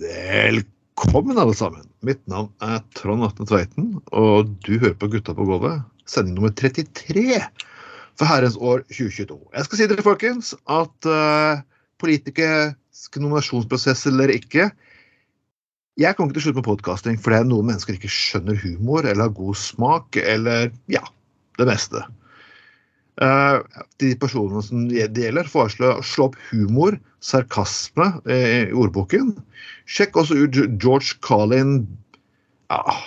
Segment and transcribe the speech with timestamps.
[0.00, 1.84] Velkommen, alle sammen.
[2.00, 6.54] Mitt navn er Trond Atne Tveiten, og du hører på Gutta på gulvet, sending nummer
[6.56, 7.36] 33
[8.16, 9.36] for herrens år 2022.
[9.52, 11.60] Jeg skal si dere, folkens, at uh,
[12.00, 12.48] politiske
[13.20, 14.70] nominasjonsprosess eller ikke
[16.00, 19.26] Jeg kommer ikke til å slutte med podkasting fordi noen mennesker ikke skjønner humor eller
[19.26, 21.02] har god smak eller ja,
[21.60, 22.06] det meste.
[23.20, 23.60] Uh,
[24.00, 29.34] de personene som det gjelder, foreslår å slå opp humor, sarkasme, eh, i ordboken.
[29.84, 31.82] Sjekk også ut George Carlin
[32.72, 33.02] ah,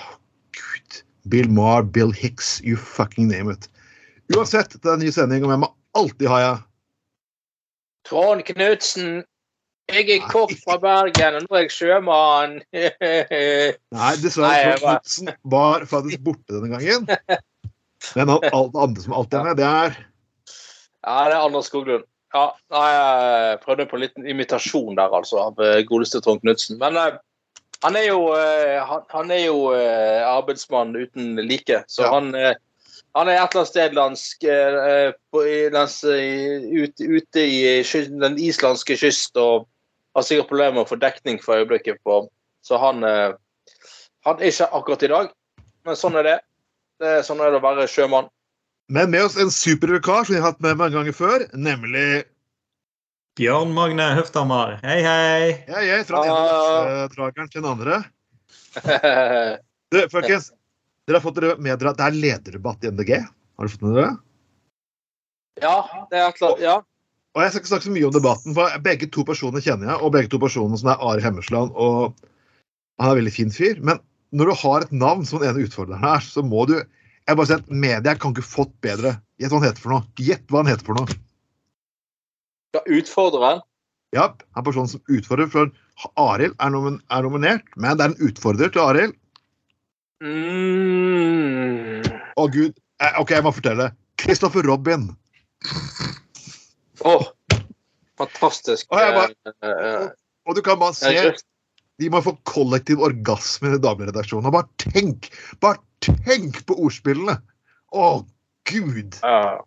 [0.53, 1.00] Gud.
[1.34, 3.66] Bill Marr, Bill Hicks, you fucking name it.
[4.36, 6.61] Uansett, det er en ny sending, og jeg må alltid ha jeg.
[8.06, 9.23] Trond Knutsen,
[9.89, 12.59] jeg er kokk fra Bergen, og nå er jeg sjømann.
[13.97, 14.78] Nei, dessverre.
[14.78, 17.09] Trond Knutsen var faktisk borte denne gangen.
[18.15, 19.95] Men alt, alt andre som alltid er med, det er
[21.03, 22.05] Ja, det er Anders Skoglund.
[22.33, 26.79] Ja, jeg prøvde på en liten imitasjon der, altså, av eh, godeste Trond Knutsen.
[26.81, 27.19] Men uh,
[27.85, 32.13] han er jo, uh, han, han, er jo arbeidsmann uten like, så ja.
[32.15, 32.31] han,
[33.13, 34.73] han er et eller annet sted
[36.73, 37.83] ute, ute i
[38.23, 39.67] den islandske kyst og
[40.17, 42.01] har sikkert problemer med å få dekning for øyeblikket.
[42.01, 42.23] På.
[42.66, 45.29] Så han, han er ikke akkurat i dag,
[45.85, 46.39] men sånn er det.
[47.03, 48.30] Det er sånn er det å være sjømann.
[48.94, 52.24] Men med oss en supervikar som vi har hatt med mange ganger før, nemlig
[53.40, 54.78] Bjørn Magne Høfthammer.
[54.86, 55.50] Hei, hei.
[55.68, 55.97] Hei, hei.
[56.08, 58.03] Fra den ene drageren til den andre.
[59.94, 60.47] Du, folkens,
[61.06, 63.12] dere har fått dere med dere at det er lederdebatt i MDG.
[63.22, 64.16] Har du fått med dere det?
[65.62, 65.75] Ja,
[66.09, 66.64] det er klart.
[66.64, 66.80] Ja.
[67.35, 70.00] Og jeg skal ikke snakke så mye om debatten, for begge to personer kjenner jeg.
[70.00, 72.16] Og begge to personer som er Ari Hemmersland, og
[72.97, 73.84] han er en veldig fin fyr.
[73.85, 74.02] Men
[74.33, 76.77] når du har et navn som den ene utfordreren er, så må du
[77.23, 79.13] jeg bare sier at Media kan ikke fått bedre.
[79.39, 80.03] Gjett hva han heter for noe.
[80.19, 81.16] Gjett hva han heter for noe.
[82.75, 83.61] Ja, utfordreren?
[84.13, 84.25] Ja,
[84.57, 85.47] han personen som utfordrer.
[85.53, 85.72] For
[86.19, 89.16] Arild er, nomin er, nominert, men det er en utfordrer til Arild.
[90.23, 92.03] Mm.
[92.35, 92.75] Å, gud.
[92.99, 93.89] Eh, OK, jeg må fortelle.
[94.19, 95.07] Christopher Robin.
[97.03, 97.25] Å, oh,
[98.19, 98.91] fantastisk.
[98.91, 100.11] Og, bare, og,
[100.43, 101.16] og, du kan bare se
[102.01, 104.49] de må få kollektiv orgasme i Dagbladet-redaksjonen.
[104.49, 105.29] Og bare tenk!
[105.63, 107.37] Bare tenk på ordspillene!
[107.93, 108.09] Å,
[108.69, 109.19] gud!
[109.21, 109.61] Ja.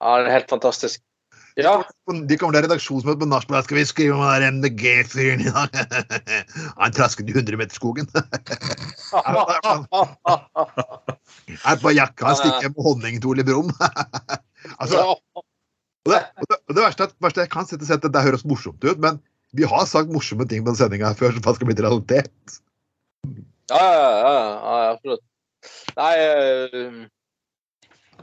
[0.00, 1.02] ja, det er helt fantastisk.
[1.58, 1.74] Ja.
[2.08, 3.64] De kommer til redaksjonsmøte på nachspiel.
[3.66, 5.74] Skal vi skrive om den MDG-fyren i dag?
[6.80, 8.08] Han trasket i 100-meterskogen.
[11.66, 13.74] Her på jakka stikker med honning til Ole Brumm.
[14.78, 15.04] altså,
[16.06, 18.46] og det, og det, og det verste, verste jeg kan sette seg at det høres
[18.48, 19.20] morsomt ut, men
[19.56, 22.58] vi har sagt morsomme ting på den sendinga før som faktisk har blitt realitet.
[23.70, 25.24] Ja, ja, ja, absolutt.
[25.98, 27.00] Nei uh,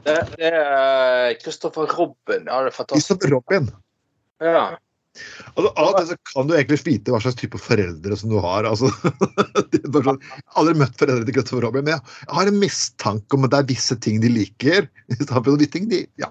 [0.04, 2.46] det, det, er Christopher Robin.
[2.46, 3.08] Ja, det er fantastisk.
[3.08, 3.70] Christopher Robin.
[4.42, 4.66] Ja.
[5.54, 8.68] Altså, av det så kan du egentlig vite hva slags type foreldre som du har.
[8.68, 8.90] Altså,
[10.08, 10.22] sånn,
[10.60, 13.70] aldri møtt foreldre til Christopher Robin, men jeg har en mistanke om at det er
[13.72, 14.88] visse ting de liker.
[15.68, 16.30] Ting de, ja.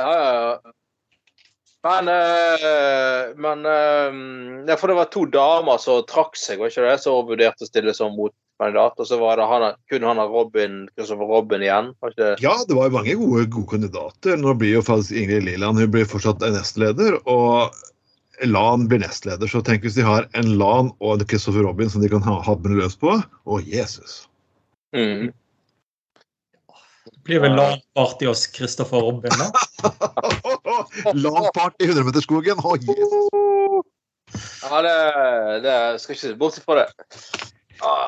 [0.00, 0.74] Ja, ja, ja.
[1.86, 4.16] Men, øh, men øh,
[4.68, 6.98] ja, For det var to damer som trakk seg, var ikke det?
[7.00, 9.00] Som vurderte å stille som motkandidat.
[9.00, 11.94] Og så var det han, kun han og Robin, Christopher Robin igjen?
[12.18, 12.34] det?
[12.44, 14.36] Ja, det var mange gode, gode kandidater.
[14.40, 17.16] Nå blir jo faktisk Ingrid Liland hun blir fortsatt nestleder.
[17.24, 17.72] og
[18.44, 19.48] Lan blir nestleder.
[19.48, 22.40] Så tenk hvis de har en Lan og en Christopher Robin som de kan ha
[22.44, 23.16] havne løs på.
[23.20, 24.26] Å, Jesus.
[24.96, 25.30] Mm.
[27.28, 29.50] Blir vel LAN-party hos Christopher Robin, da?
[31.24, 32.62] LAN-party i 100-meterskogen!
[32.64, 33.30] Oh, Jesus!
[34.62, 34.96] Ja, det,
[35.64, 36.86] det skal ikke se bort fra det.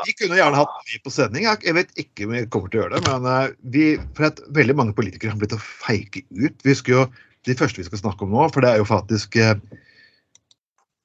[0.07, 1.47] Vi kunne gjerne hatt vi på sending.
[1.49, 3.05] Jeg vet ikke om vi kommer til å gjøre det.
[3.09, 3.85] Men eh, vi,
[4.17, 6.59] for at veldig mange politikere har blitt å feike ut.
[6.65, 7.07] Vi skal jo,
[7.43, 9.57] De første vi skal snakke om nå, for det er jo faktisk eh,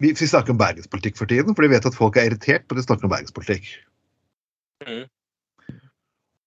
[0.03, 2.75] Vi, vi snakker om bergenspolitikk for tiden, for vi vet at folk er irritert på
[2.75, 3.71] at vi snakker om bergenspolitikk.
[4.85, 5.07] Mm.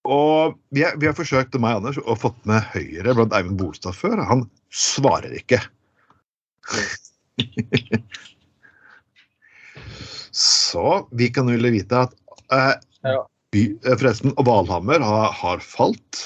[0.08, 3.94] Og vi, har, vi har forsøkt, meg Anders, å fått med Høyre blant Eivind Bolstad
[3.96, 4.16] før.
[4.24, 5.60] Han svarer ikke.
[10.30, 12.14] Så vi kan jo vite at
[12.54, 12.74] eh,
[13.52, 16.24] by, eh, Forresten, Valhammer har, har falt.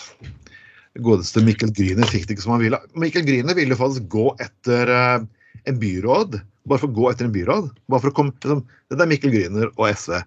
[1.03, 2.79] Godeste Mikkel Gryner fikk det ikke som han ville.
[2.95, 5.21] Mikkel Gryner ville faktisk gå etter eh,
[5.67, 6.39] en byråd.
[6.69, 7.71] Bare for å gå etter en byråd.
[7.91, 8.63] Bare for å komme, liksom,
[8.93, 10.21] Det er Mikkel Gryner og SV.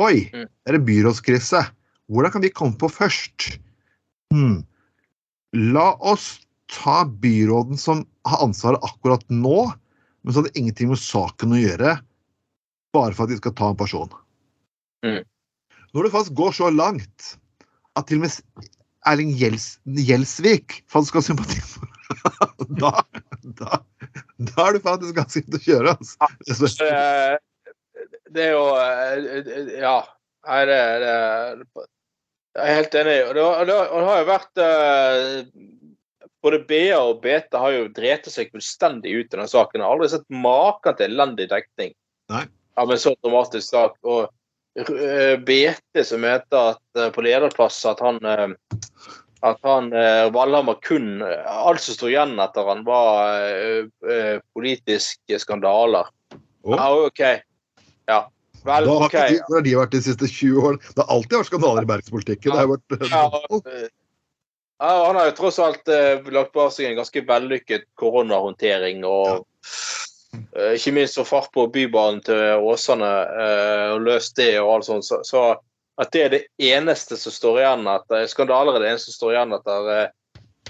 [0.00, 1.60] Oi, er det er en byrådskrise.
[2.12, 3.54] Hvordan kan vi komme på først?
[4.34, 4.62] Hmm.
[5.54, 6.40] La oss
[6.72, 9.70] ta byråden som har ansvaret akkurat nå,
[10.22, 11.96] men så hadde det ingenting med saken å gjøre,
[12.96, 14.10] bare for at de skal ta en person.
[15.04, 15.22] Mm.
[15.94, 17.34] Når det faktisk går så langt
[17.94, 18.70] at til og med
[19.06, 21.90] Erling Gjels, Gjelsvik faktisk skal ha sympati for
[22.80, 22.92] da,
[23.60, 23.78] da,
[24.38, 25.94] da er det faktisk ganske ute å kjøre.
[25.94, 26.70] Altså.
[26.88, 27.36] Eh,
[28.34, 29.98] Det er jo eh, Ja.
[30.44, 31.84] Nei, det, det
[32.54, 33.16] Jeg er helt enig.
[33.28, 35.40] Og det, det, det har jo vært uh,
[36.44, 39.80] Både BA og BT har jo drept seg fullstendig ut i denne saken.
[39.80, 41.94] Jeg har aldri sett maken til elendig dekning
[42.32, 42.44] Nei.
[42.76, 43.96] av en så dramatisk sak.
[44.04, 48.52] Og uh, BT som heter at uh, på lederplass at han eh,
[49.44, 55.38] at han eh, Valhammer kun Alt som sto igjen etter han, var eh, eh, politiske
[55.40, 56.08] skandaler.
[56.64, 56.76] Oh.
[56.78, 57.20] Ja, OK.
[58.08, 58.20] Ja.
[58.64, 60.92] Vel, da har okay, ikke de, har de vært de siste 20 årene?
[60.94, 63.24] Det har alltid vært skandaler i har vært Ja,
[63.58, 63.88] eh,
[64.80, 69.04] ja, han har jo tross alt eh, lagt bak seg en ganske vellykket koronahåndtering.
[69.04, 69.44] og
[70.56, 73.12] eh, ikke minst få fart på Bybanen til Åsane
[73.44, 75.08] eh, og løst det og alt sånt.
[75.08, 75.46] Så, så
[76.00, 79.36] at det er det eneste som står igjen etter Skandaler er det eneste som står
[79.36, 80.06] igjen etter eh,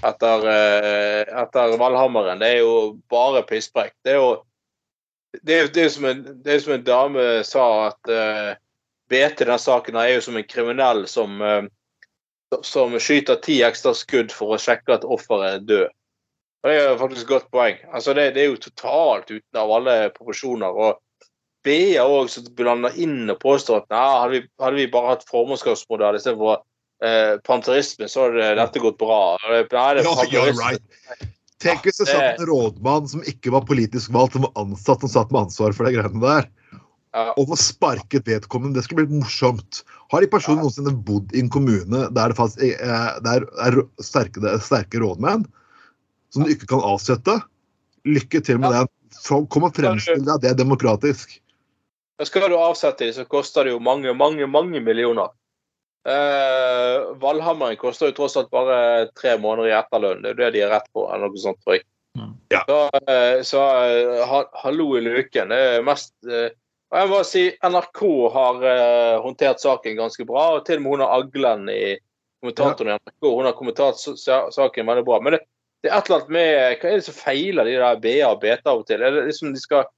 [0.03, 2.39] etter, eh, etter Valhammeren.
[2.39, 3.95] Det er jo bare pisspreik.
[4.03, 4.29] Det er jo
[5.43, 8.53] det er, det er som, en, det som en dame sa, at uh,
[9.09, 11.65] BT denne saken er jo som en kriminell som uh,
[12.61, 15.87] som skyter ti ekstra skudd for å sjekke at offeret er død.
[16.65, 17.81] Og Det er jo faktisk et godt poeng.
[17.93, 20.69] Altså det, det er jo totalt uten av alle proporsjoner.
[20.69, 21.01] og
[21.65, 25.25] BA òg som blander inn og påstår at nei, hadde, vi, hadde vi bare hatt
[25.29, 26.59] formannskapsmodell istedenfor
[27.01, 29.37] eh, panterisme, så hadde dette gått bra.
[29.45, 30.75] Nei, det er panterisme.
[31.63, 35.11] Tenk hvis det satt en rådmann som ikke var politisk valgt, som var ansatt, som
[35.11, 36.49] satt med ansvar for de greiene der.
[37.15, 37.29] Ja.
[37.39, 38.75] Og få sparket vedkommende.
[38.75, 39.85] Det skulle blitt morsomt.
[40.11, 44.43] Har de personene noensinne bodd i en kommune der det faktisk eh, der er sterke,
[44.43, 45.45] det er sterke rådmenn
[46.35, 47.37] som du ikke kan avsette?
[48.05, 48.91] Lykke til med den.
[49.15, 51.39] Så Kom og fremstill deg det er demokratisk.
[52.23, 55.31] Skal du avsette dem, så koster det jo mange, mange, mange millioner.
[56.05, 60.21] Eh, Valhammeren koster jo tross alt bare tre måneder i etterlønn.
[60.21, 61.85] Det er jo det de er rett på, eller noe sånt, tror jeg.
[62.15, 62.35] Mm.
[62.53, 62.61] Ja.
[62.69, 62.77] Så,
[63.09, 65.49] uh, så eh, ha, hallo i luken.
[65.51, 66.47] Det er mest uh,
[66.93, 68.61] og jeg må si NRK har
[69.23, 70.43] håndtert saken ganske bra.
[70.55, 71.97] og Til og med hun har Aglen i
[72.39, 73.25] kommentatoren i NRK.
[73.25, 75.17] Hun har kommentert sa- sa- saken veldig bra.
[75.25, 75.39] Men det,
[75.83, 78.39] det er et eller annet med Hva er det som feiler de der BA og
[78.45, 79.01] BT av og til?
[79.03, 79.89] Er det liksom de skal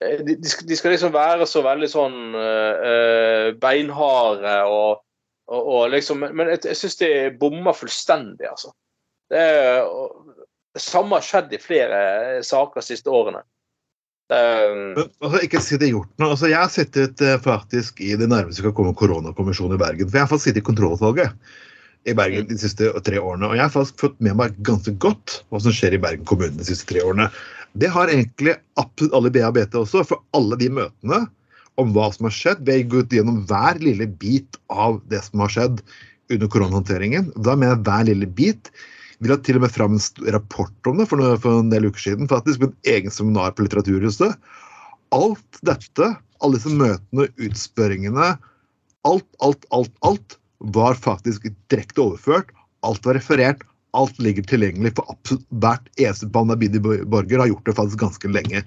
[0.00, 2.18] de, de, skal, de skal liksom være så veldig sånn
[3.62, 5.04] beinharde og,
[5.50, 7.10] og, og liksom Men jeg, jeg syns de
[7.40, 8.72] bommer fullstendig, altså.
[9.32, 10.30] Det, er- og
[10.74, 11.98] det samme har skjedd i flere
[12.44, 13.44] saker de siste årene.
[14.32, 16.32] Um, altså, ikke si det er gjort noe.
[16.32, 20.08] Altså, jeg har sittet eh, faktisk i det nærmeste vi kan komme koronakommisjonen i Bergen.
[20.08, 21.36] For jeg har fått sittet i kontrollutvalget
[22.10, 23.50] i Bergen de siste tre årene.
[23.50, 26.56] Og jeg har faktisk fått med meg ganske godt hva som skjer i Bergen kommune
[26.58, 27.28] de siste tre årene.
[27.78, 31.24] Det har egentlig absolutt alle BABT og også, for alle de møtene
[31.80, 32.64] om hva som har skjedd.
[32.66, 35.80] Vi har gått gjennom hver lille bit av det som har skjedd
[36.32, 37.32] under koronahåndteringen.
[37.36, 38.70] Da mener jeg hver lille bit.
[39.22, 42.30] Vi la til og med fram en rapport om det for, en del uker siden.
[42.30, 44.34] faktisk med en egen seminar på Litteraturhuset.
[45.14, 46.10] Alt dette,
[46.42, 48.34] alle disse møtene, utspørringene,
[49.04, 50.38] alt, alt, alt, alt
[50.74, 52.50] var faktisk direkte overført.
[52.84, 53.62] Alt var referert.
[53.94, 57.38] Alt ligger tilgjengelig for absolutt hvert eneste banabidi borger.
[57.38, 58.64] Har gjort det faktisk ganske lenge.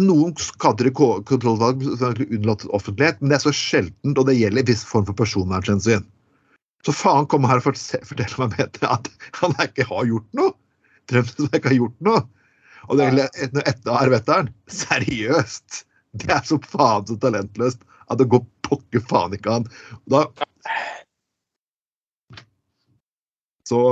[0.00, 4.62] Noen kaller det ko- kontrollvalg unnlatt offentlighet, men det er så sjeldent, og det gjelder
[4.64, 6.06] en viss form for personvernhensyn.
[6.86, 9.10] Så faen kom her og fortelle meg bedre at
[9.42, 10.54] han ikke har gjort noe!
[11.10, 12.22] Trump ikke har gjort noe!
[12.88, 14.48] Og det er etter, arvetteren.
[14.72, 15.82] Seriøst!
[16.16, 19.68] Det er så faen så talentløst at det går pokker faen ikke an.
[20.10, 20.24] Da
[23.68, 23.82] Så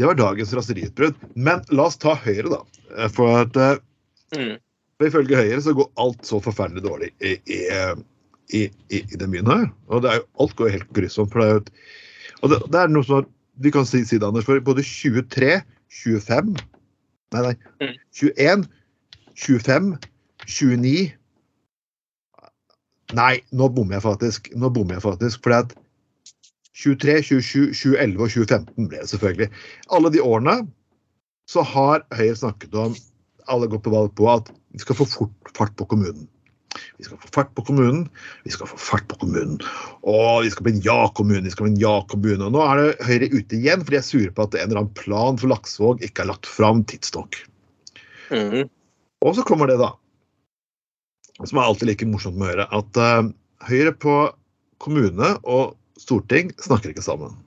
[0.00, 1.14] det var dagens raseriutbrudd.
[1.38, 2.62] Men la oss ta Høyre, da.
[2.98, 3.76] Eh, For at eh,
[4.34, 4.56] mm,
[4.98, 7.60] for ifølge Høyre så går alt så forferdelig dårlig i, i,
[8.54, 9.66] i, i, den byen her.
[9.88, 11.32] Og det er jo, alt går helt grusomt.
[11.32, 11.72] For det er jo et,
[12.42, 13.30] og det, det er noe som er-
[13.62, 15.60] vi kan si, si det, Anders, for både 23,
[16.02, 16.56] 25
[17.34, 17.54] Nei, nei.
[17.82, 17.94] Mm.
[18.14, 18.64] 21,
[19.34, 19.98] 25,
[20.46, 21.12] 29
[23.14, 24.48] Nei, nå bommer jeg faktisk.
[24.58, 25.42] Nå bommer jeg faktisk.
[25.44, 25.74] Fordi at
[26.74, 29.48] 23, 27, 2011 og 2015 ble det selvfølgelig.
[29.94, 30.56] Alle de årene
[31.50, 32.96] så har Høyre snakket om
[33.52, 36.26] alle går på valg på at vi skal få fort fart på kommunen.
[36.98, 38.08] Vi skal få fart på kommunen.
[38.42, 39.60] Vi skal få fart på kommunen.
[40.02, 41.44] Og vi skal bli en ja-kommune.
[41.46, 42.48] Vi skal bli en ja-kommune.
[42.48, 44.82] Og nå er det Høyre ute igjen, for de er sure på at en eller
[44.82, 47.38] annen plan for Laksevåg ikke er lagt fram tidsnok.
[48.34, 48.66] Mhm.
[49.24, 49.94] Og så kommer det, da,
[51.40, 53.30] som er alltid like morsomt med Høyre, at uh,
[53.64, 54.16] Høyre på
[54.82, 57.38] kommune og storting snakker ikke sammen.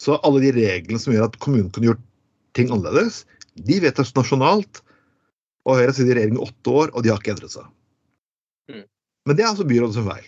[0.00, 2.02] Så alle de reglene som gjør at kommunen kunne gjort
[2.56, 3.22] ting annerledes,
[3.60, 4.80] de vedtas nasjonalt.
[5.68, 7.68] Og Høyre har sittet i regjering i åtte år, og de har ikke endret seg.
[8.70, 8.84] Mm.
[9.28, 10.26] Men det er altså byrådet som feil.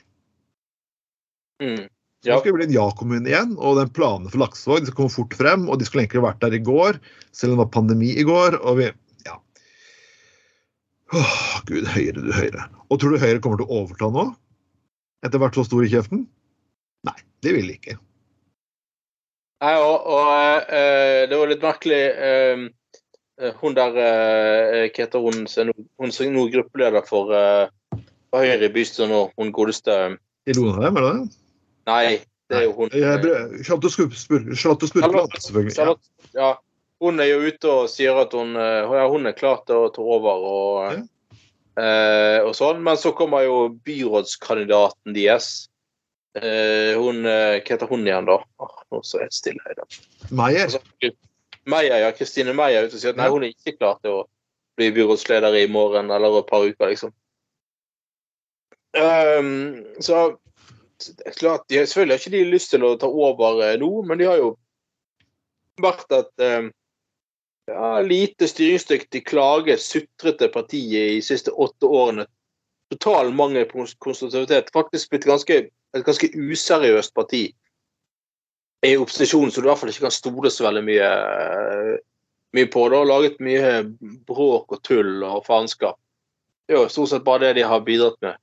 [1.62, 1.82] Mhm.
[2.22, 4.98] Så Nå skal det bli en ja-kommune igjen, og den planene for Laksevåg de skal
[5.00, 5.64] komme fort frem.
[5.66, 7.00] Og de skulle egentlig vært der i går,
[7.34, 8.60] selv om det var pandemi i går.
[8.62, 8.86] og vi,
[9.26, 9.34] ja.
[11.18, 12.68] Åh, Gud, Høyre, du Høyre.
[12.94, 14.28] Og tror du Høyre kommer til å overta nå?
[15.26, 16.22] Etter hvert så stor i kjeften?
[17.10, 17.98] Nei, det vil de ikke.
[19.62, 22.64] Nei, og, og eh, det var litt merkelig eh,
[23.58, 28.44] Hun der eh, Hva heter hun er Hun som er nå gruppeleder for, eh, for
[28.44, 29.96] Høyre i bystyret nå, hun godeste
[30.46, 31.40] Ilona dem, er det det?
[31.90, 32.04] Nei,
[32.50, 32.92] det er jo hun
[33.64, 35.74] Charlotte Spurkeland, selvfølgelig.
[35.74, 36.52] Charlotte, ja,
[37.02, 39.90] hun er jo ute og sier at hun, eh, ja, hun er klar til å
[39.94, 41.00] ta over og,
[41.80, 42.82] eh, og sånn.
[42.84, 43.56] Men så kommer jo
[43.86, 45.50] byrådskandidaten deres.
[46.38, 48.38] Eh, hun, eh, hva heter hun igjen, da?
[48.92, 49.98] Nå så jeg stille i dag.
[50.30, 50.68] Meyer.
[50.68, 50.82] Altså,
[51.70, 54.22] Meyer, ja, Kristine Meyer ute og sier at nei, hun er ikke klar til å
[54.78, 57.12] bli byrådsleder i morgen eller et par uker, liksom.
[58.92, 60.36] Um, så
[61.02, 63.88] det er klart, de, Selvfølgelig har ikke de lyst til å ta over eh, nå,
[64.06, 64.50] men de har jo
[65.80, 66.68] vært et eh,
[67.70, 72.26] ja, lite styringsdyktig, klage, sutrete parti i de siste åtte årene.
[72.92, 74.70] Total mangel på konstruktivitet.
[74.74, 75.58] Faktisk blitt ganske,
[75.96, 77.46] et ganske useriøst parti
[78.86, 81.90] i opposisjon, så du i hvert fall ikke kan stole så veldig mye, eh,
[82.56, 83.82] mye på Du har laget mye
[84.26, 85.98] bråk og tull og faenskap.
[86.66, 88.40] Det er jo stort sett bare det de har bidratt med.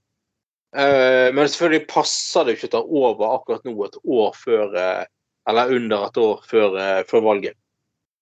[0.76, 4.76] Eh, Men selvfølgelig passer det jo ikke å ta over akkurat nå, et år før
[4.78, 5.06] eh,
[5.50, 6.76] Eller under et år før,
[7.10, 7.56] før valget.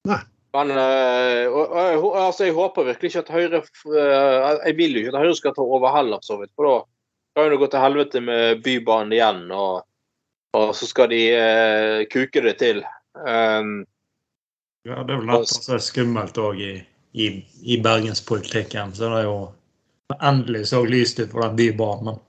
[0.08, 0.22] Nei.
[0.56, 3.60] Men og, og, altså, jeg håper virkelig ikke at Høyre
[4.64, 6.24] Jeg vil jo ikke at Høyre skal ta over heller.
[6.24, 6.78] For da
[7.36, 9.84] kan det gå til helvete med Bybanen igjen, og,
[10.58, 12.82] og så skal de eh, kuke det til.
[13.18, 13.86] Um,
[14.88, 16.74] Ja, det er vel nettopp så skummelt òg i,
[17.12, 17.26] i,
[17.68, 18.94] i bergenspolitikken.
[18.96, 19.40] Så det er jo
[20.24, 22.22] endelig så lyst ut for den bybanen.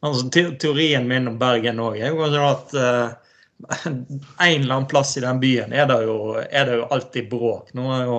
[0.00, 3.10] Men altså, te teorien min om Bergen òg er jo at eh,
[3.88, 4.00] en
[4.46, 7.74] eller annen plass i den byen er det jo, er det jo alltid bråk.
[7.76, 8.18] Nå er jo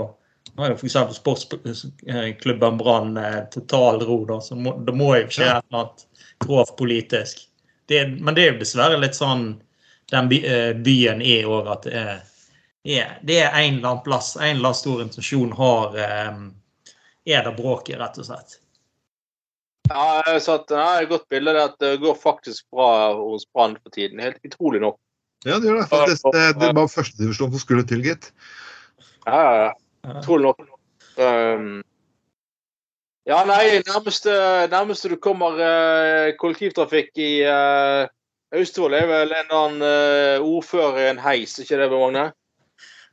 [0.54, 1.18] nå er jo f.eks.
[1.18, 6.06] sportsklubben Brann eh, total ro, da, så må, det må jo skje et eller annet
[6.46, 7.48] grovt politisk.
[7.90, 9.52] Det, men det er jo dessverre litt sånn
[10.10, 14.36] den by, eh, byen er òg, at det er det er en eller annen plass,
[14.38, 16.40] en eller annen stor institusjon har eh,
[17.30, 18.56] Er det bråket, rett og slett.
[19.90, 23.46] ja, jeg sa at, nei, et godt bilde er at det går faktisk bra hos
[23.54, 24.22] Brann for tiden.
[24.24, 24.98] Helt utrolig nok.
[25.46, 25.90] Ja, det gjør det.
[25.92, 28.32] Faktisk, det, det var førstedivisjon som skulle til, gitt.
[29.26, 29.70] Ja, ja, ja.
[30.08, 30.16] Ja.
[30.22, 30.66] Utrolig nok.
[31.20, 31.84] Um,
[33.30, 34.34] ja, nei, nærmeste,
[34.72, 38.08] nærmeste du kommer eh, kollektivtrafikk i uh,
[38.58, 42.32] Austevoll, er vel en eller annen uh, ordfører i en heis, ikke det, Magne?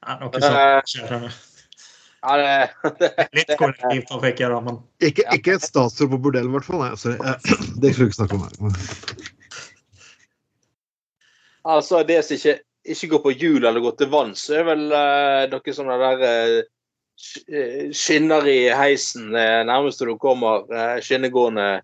[0.06, 1.34] Ja, noe sånt skjer det.
[2.26, 6.66] Ja, det, Litt kollektivtrafikk ja da, men Ikke, ikke et statsråd på bordell, i hvert
[6.66, 6.82] fall.
[6.82, 7.18] Nei, sorry.
[7.20, 8.54] Eh, Det skulle vi ikke snakke om her.
[11.74, 12.56] altså, det som ikke,
[12.94, 16.56] ikke går på hjul eller går til vanns, er vel uh, noe sånne der eh,
[17.16, 21.80] skinner i heisen nærmest nærmeste du kommer eh, skinnegående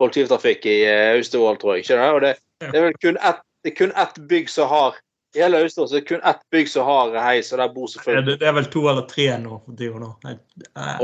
[0.00, 1.86] kollektivtrafikk i eh, Austevoll, tror jeg.
[1.88, 2.16] Skjønner det?
[2.16, 2.32] Og det,
[2.72, 4.96] det er vel kun ett, det er kun ett bygg som har
[5.36, 7.90] i hele Austevoll så er det kun ett bygg som har heis, og der bor
[7.92, 10.00] selvfølgelig det er vel to eller tre nå for tida.
[10.00, 10.08] nå.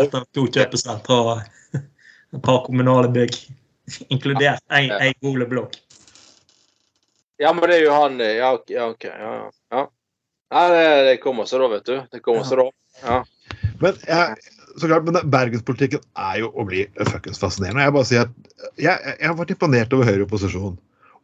[0.03, 1.45] Etter to kjøpesentre og
[1.77, 3.37] et par kommunale bygg.
[4.11, 5.77] Inkludert ei, ei boligblokk.
[7.39, 9.05] Ja, men det er jo han eh, Ja, ok.
[9.05, 9.53] Ja, ja, ja.
[9.77, 9.85] ja.
[10.57, 11.97] Nei, det, det kommer så da, vet du.
[12.11, 12.67] Det kommer så da.
[13.03, 13.17] Ja.
[13.83, 17.85] Men, jeg, så klart, men bergenspolitikken er jo å bli fuckings fascinerende.
[17.87, 20.77] Jeg bare sier at jeg, jeg har vært imponert over Høyre opposisjon.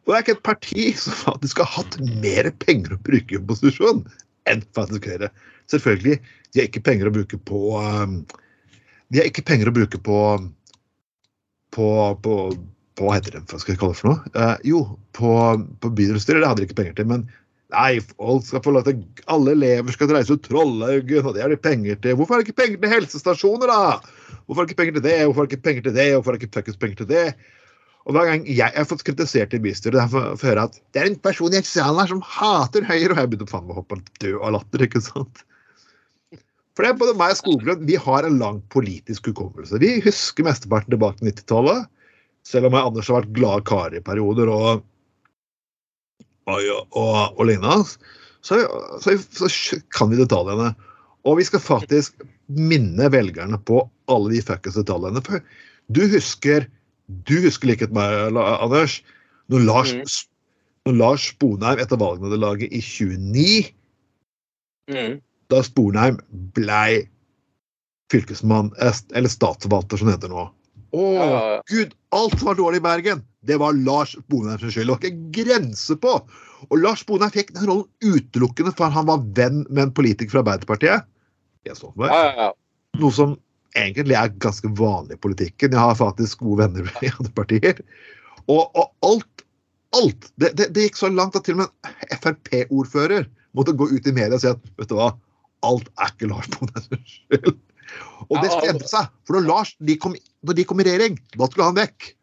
[0.03, 3.39] Og det er ikke et parti som faktisk har hatt mer penger å bruke i
[3.39, 4.03] opposisjon
[4.51, 5.29] enn faktisk Høyre.
[5.71, 6.19] Selvfølgelig,
[6.51, 8.17] de har ikke penger å bruke på um,
[9.13, 10.17] De har ikke penger å bruke på
[11.73, 11.85] på,
[12.21, 12.33] på,
[12.97, 13.45] på Hva heter det?
[13.49, 14.33] Hva skal jeg kalle det for noe?
[14.37, 14.81] Eh, jo,
[15.17, 15.31] på,
[15.81, 16.43] på bydelsstyret.
[16.43, 17.07] Det hadde de ikke penger til.
[17.09, 17.23] Men
[17.73, 19.01] nei, folk skal få lov til
[19.33, 22.15] Alle elever skal reise ut Trollhaugen, og det har de penger til.
[22.19, 24.37] Hvorfor har de ikke penger til helsestasjoner, da?
[24.45, 25.17] Hvorfor har de ikke penger til det?
[25.25, 26.07] Hvorfor har de ikke penger til det?
[26.13, 27.27] Hvorfor har de ikke penger til det?
[28.03, 31.09] Og hver gang jeg har fått kritisert i bystyret, får jeg høre at det er
[31.09, 33.99] en person i salen her som hater Høyre, og jeg begynte faen meg å hoppe
[34.19, 35.43] død av latter, ikke sant?
[36.73, 39.79] For det er både meg og Skoglund, vi har en lang politisk hukommelse.
[39.79, 41.85] Vi husker mesteparten tilbake til 90-tallet.
[42.43, 44.83] Selv om jeg Anders har vært glad kar i perioder og,
[46.49, 47.85] og, og, og lignende,
[48.43, 48.59] så,
[49.03, 49.15] så,
[49.47, 50.73] så kan vi detaljene.
[51.23, 52.19] Og vi skal faktisk
[52.51, 55.23] minne velgerne på alle de fuckings detaljene.
[55.23, 55.39] For
[55.93, 56.67] du husker
[57.27, 59.01] du husker likhet med meg, Anders,
[59.51, 60.03] når Lars, Mm.
[60.87, 63.73] når Lars Sponheim etter valgnederlaget i 29
[64.91, 65.21] Mm.
[65.49, 66.17] da Sponheim
[66.55, 67.07] blei
[68.11, 70.49] fylkesmann, eller statsforvalter, som det heter nå.
[70.93, 71.37] Å, Ja,
[71.69, 74.91] gud, alt var dårlig i Bergen, det var Lars Bonheim sin skyld.
[74.91, 76.17] Det var ikke grense på!
[76.69, 80.43] Og Lars Bonheim fikk den rollen utelukkende for han var venn med en politiker fra
[80.45, 81.09] Arbeiderpartiet.
[81.71, 82.13] Stoltenberg.
[82.13, 82.99] Ja, ja, ja.
[83.01, 83.35] Noe som
[83.79, 85.73] egentlig er ganske vanlig i politikken.
[85.73, 87.81] Jeg har faktisk gode venner i andre partier.
[88.45, 89.45] Og, og alt,
[89.97, 93.89] alt det, det, det gikk så langt at til og med en Frp-ordfører måtte gå
[93.89, 95.13] ut i media og si at vet du hva,
[95.65, 97.55] alt er ikke Lars Bondes skyld.
[98.29, 99.09] Og det skulle endre seg.
[99.27, 100.15] For når, Lars, de kom,
[100.47, 102.13] når de kom i regjering, da skulle han vekk.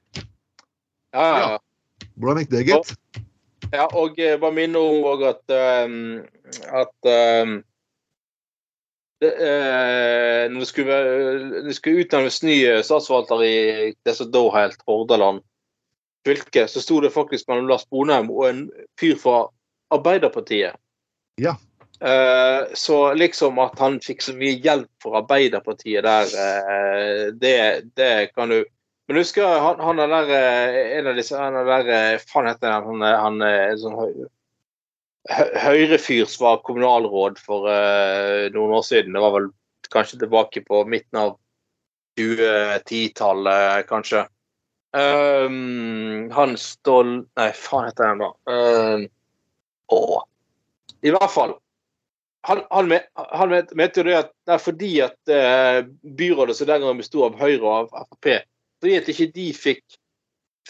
[1.14, 1.58] ja, ja, ja.
[2.20, 2.94] Hvordan gikk det, gitt?
[3.70, 6.22] Ja, og jeg bare minner om òg at ehm,
[6.74, 7.60] at ehm,
[9.20, 10.98] det, eh, når det skulle,
[11.68, 13.56] det skulle utnevnes ny eh, statsforvalter i
[14.06, 15.42] det som da helt Hordaland
[16.26, 18.62] fylke, så sto det faktisk mellom Lars Bonheim og en
[19.00, 19.42] fyr fra
[19.92, 20.76] Arbeiderpartiet.
[21.40, 21.56] Ja.
[22.00, 27.56] Eh, så liksom at han fikk så mye hjelp for Arbeiderpartiet der, eh, det,
[27.98, 28.62] det kan du
[29.10, 32.72] Men husker han, han er der eh, en av disse han er der, Faen heter
[32.72, 32.86] han?
[32.86, 34.12] Han, han en sånn høy,
[35.34, 39.12] hø- Høyrefyr som var kommunalråd for uh, noen år siden.
[39.12, 39.48] Det var vel
[39.90, 41.34] kanskje tilbake på midten av
[42.20, 44.22] 2010-tallet, kanskje.
[44.94, 48.30] Um, han Stål Nei, faen heter han da?
[48.50, 49.04] Um,
[49.90, 50.22] å.
[51.02, 51.58] I hvert fall.
[52.48, 52.92] Han, han,
[53.36, 55.82] han mente jo det at det er fordi at eh,
[56.16, 58.30] byrådet som den gangen besto av Høyre og av Frp,
[58.80, 59.98] fordi at ikke de fikk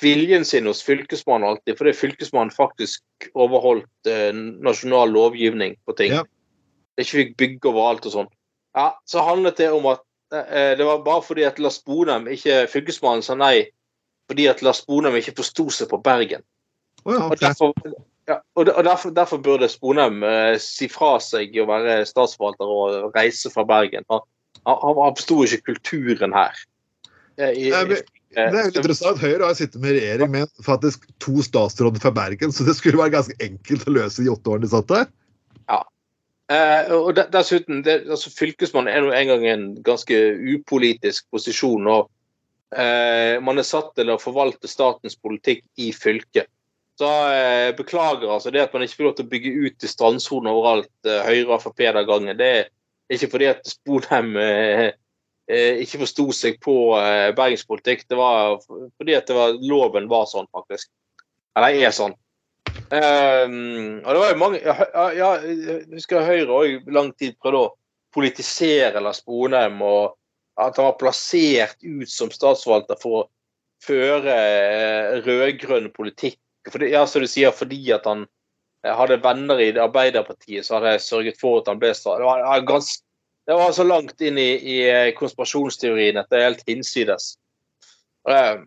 [0.03, 6.15] viljen sin hos fylkesmannen alltid, fordi fylkesmannen faktisk overholdt eh, nasjonal lovgivning på ting.
[6.17, 6.25] Ja.
[6.99, 8.31] Ikke fikk bygge overalt og sånn.
[8.77, 10.03] Ja, så handlet det om at
[10.35, 13.71] eh, det var bare fordi at Lars Bonheim ikke Fylkesmannen sa nei
[14.31, 16.45] fordi at Lars Bonheim ikke forsto seg på Bergen.
[17.03, 17.41] Oh, ja, Og ok.
[17.41, 17.73] derfor,
[18.31, 23.51] ja, og derfor, derfor burde Sponheim eh, si fra seg å være statsforvalter og reise
[23.53, 24.07] fra Bergen.
[24.13, 24.23] Han,
[24.69, 26.57] han, han forsto ikke kulturen her.
[27.37, 29.19] Eh, i- Nei, men- Det er jo interessant.
[29.19, 33.11] Høyre har sittet med regjering med faktisk to statsråder fra Bergen, så det skulle være
[33.17, 35.09] ganske enkelt å løse de åtte årene de satt der.
[36.51, 40.17] Eh, og dessuten, det, altså Fylkesmannen er nå en gang en ganske
[40.57, 41.87] upolitisk posisjon.
[41.87, 42.09] og
[42.75, 46.51] eh, Man er satt til å forvalte statens politikk i fylket.
[47.01, 49.89] Så eh, beklager altså det at man ikke får lov til å bygge ut i
[49.89, 52.37] strandsonen overalt, eh, Høyre og Frp den gangen.
[52.37, 52.67] Det er
[53.17, 54.91] ikke fordi at Sponheim eh,
[55.49, 58.05] eh, ikke forsto seg på eh, bergenspolitikk.
[58.11, 60.91] Det var fordi at var, loven var sånn, faktisk.
[61.57, 62.13] Eller er sånn.
[62.93, 67.65] Ehm, og det var jo mange ja, ja, Jeg husker Høyre òg lang tid prøvde
[67.65, 67.73] å
[68.15, 70.17] politisere eller Sponheim, og
[70.61, 73.27] at han var plassert ut som statsforvalter for å
[73.81, 76.37] føre eh, rød-grønn politikk.
[76.69, 78.27] Fordi, ja, som du sier, fordi at han
[78.85, 82.21] eh, hadde venner i det Arbeiderpartiet, så hadde jeg sørget for at han ble stat-
[82.21, 83.01] Det var, ganske
[83.49, 87.33] det var så langt inn i, i eh, konspirasjonsteorien at det er helt hinsides.
[88.29, 88.61] Eh,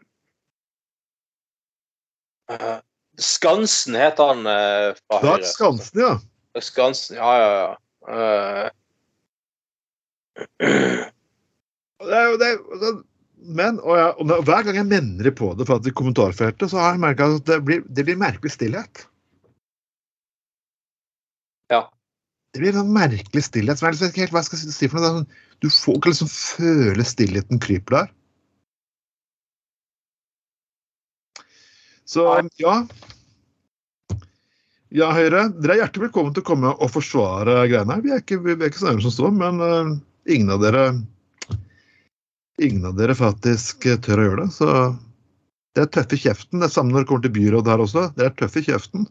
[2.51, 2.79] eh,
[3.21, 5.45] Skansen het han eh, fra Dag Høyre.
[5.53, 6.13] Skansen, ja.
[6.62, 7.77] Skansen, ja, ja, ja.
[8.03, 8.69] Uh,
[12.03, 12.49] Det er jo det,
[12.82, 13.03] det-
[13.43, 16.79] men og jeg, og hver gang jeg mener på det for at i kommentarfeltet, så
[16.79, 19.06] har jeg merka at det blir, det blir merkelig stillhet.
[21.73, 21.86] Ja.
[22.53, 24.99] Det blir en merkelig stillhet som jeg liksom ikke helt hva jeg skal si for
[24.99, 25.23] noe.
[25.23, 25.32] Sånn,
[25.63, 28.12] du får ikke liksom føle stillheten kryper der.
[32.13, 32.27] Så
[32.62, 32.75] ja.
[34.93, 38.03] Ja, Høyre, dere er hjertelig velkommen til å komme og forsvare greiene her.
[38.06, 39.95] Vi er ikke, vi er ikke som står, men uh,
[40.29, 40.84] ingen av dere
[42.67, 44.54] ingen av dere faktisk eh, tør å gjøre det.
[44.56, 44.69] Så
[45.73, 46.62] det er tøffe i kjeften.
[46.62, 48.06] Det er samme når det kommer til byrådet her også.
[48.17, 49.08] Dere er tøffe i kjeften.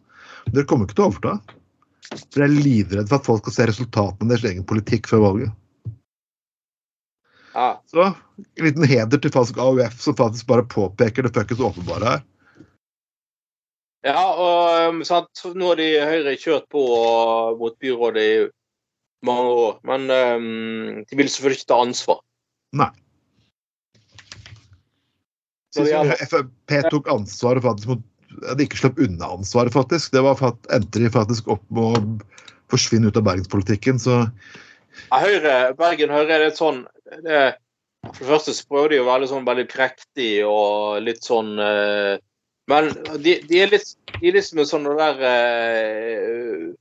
[0.51, 1.37] Dere kommer ikke til å overta.
[2.35, 5.59] Dere er livredde for at folk skal se resultatene av deres egen politikk før valget.
[7.55, 7.71] ja.
[7.91, 12.23] Så en liten heder til faktisk AUF, som faktisk bare påpeker det fuckings åpenbare her.
[14.03, 18.38] Ja, og um, sant, nå har de Høyre kjørt på uh, mot byrådet i
[19.27, 19.77] mange år.
[19.87, 22.19] Men um, de vil selvfølgelig ikke ta ansvar.
[22.75, 22.91] Nei.
[22.91, 22.99] Så
[24.11, 24.51] Sist ja.
[25.38, 28.03] gang Frp tok ansvaret faktisk
[28.57, 30.13] De ikke slapp unna ansvaret, faktisk.
[30.13, 32.03] Det var for at endte de faktisk opp med å
[32.73, 34.01] forsvinne ut av bergenspolitikken.
[34.01, 34.23] Så
[35.13, 36.85] Høyre, Bergen Høyre er litt sånn
[37.25, 37.55] det,
[38.09, 41.55] For det første så prøver de å være litt sånn veldig prektig og litt sånn
[41.61, 42.17] uh,
[42.71, 46.73] Men de, de, er litt de er liksom en sånn der uh,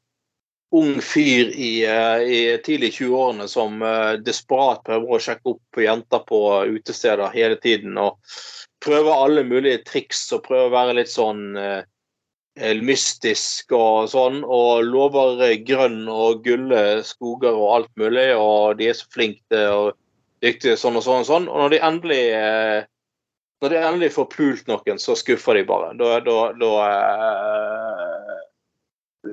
[0.78, 3.82] ung fyr i, uh, i tidlig 20-årene som
[4.24, 6.42] desperat prøver å sjekke opp jenter på
[6.78, 7.98] utesteder hele tiden.
[8.00, 8.20] Og
[8.82, 11.84] prøver alle mulige triks og prøver å være litt sånn eh,
[12.82, 14.42] mystisk og sånn.
[14.46, 19.66] Og lover eh, grønn og gulle skoger og alt mulig, og de er så flinke
[19.72, 19.94] og
[20.42, 21.52] dyktige sånn og sånn og sånn.
[21.52, 22.80] Og når de endelig eh,
[23.62, 25.92] når de endelig får pult noen, så skuffer de bare.
[26.00, 28.38] Da, da, da eh,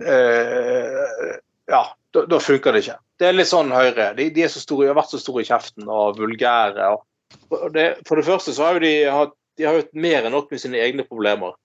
[0.04, 1.36] eh,
[1.68, 1.82] Ja,
[2.12, 2.98] da, da, funker det ikke.
[3.20, 4.12] Det er litt sånn Høyre.
[4.18, 6.90] De, de, er så store, de har vært så store i kjeften og vulgære.
[6.92, 10.34] Og det, for det første så har jo de hatt de har jo mer enn
[10.34, 11.56] nok med sine egne problemer.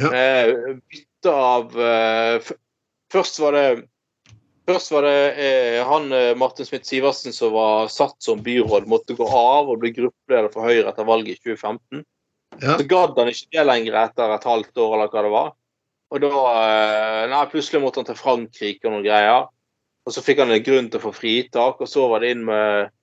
[0.00, 0.10] Ja.
[0.14, 2.50] Eh, bytte av eh,
[3.10, 3.64] Først var det
[4.70, 9.26] Først var det eh, han eh, Martin Smith-Sivertsen som var satt som byråd, måtte gå
[9.26, 12.04] av og bli gruppeleder for Høyre etter valget i 2015.
[12.60, 12.76] Ja.
[12.76, 15.50] Så gadd han ikke det lenger etter et halvt år, eller hva det var.
[16.10, 19.50] Og da eh, nei, Plutselig måtte han til Frankrike og noen greier.
[20.06, 22.46] Og så fikk han en grunn til å få fritak, og så var det inn
[22.46, 22.94] med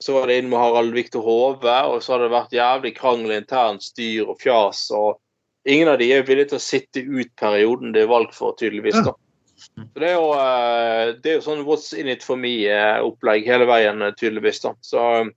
[0.00, 3.34] så var det inn med Harald Viktor Hove, og så har det vært jævlig krangel
[3.36, 4.86] internt, styr og fjas.
[4.96, 5.20] og
[5.68, 8.96] Ingen av de er villige til å sitte ut perioden det er valgt for, tydeligvis.
[9.04, 9.12] da.
[9.60, 13.66] Så Det er jo, eh, det er jo sånn what's in it for me-opplegg hele
[13.68, 14.62] veien, eh, tydeligvis.
[14.62, 14.74] da.
[14.80, 15.30] Så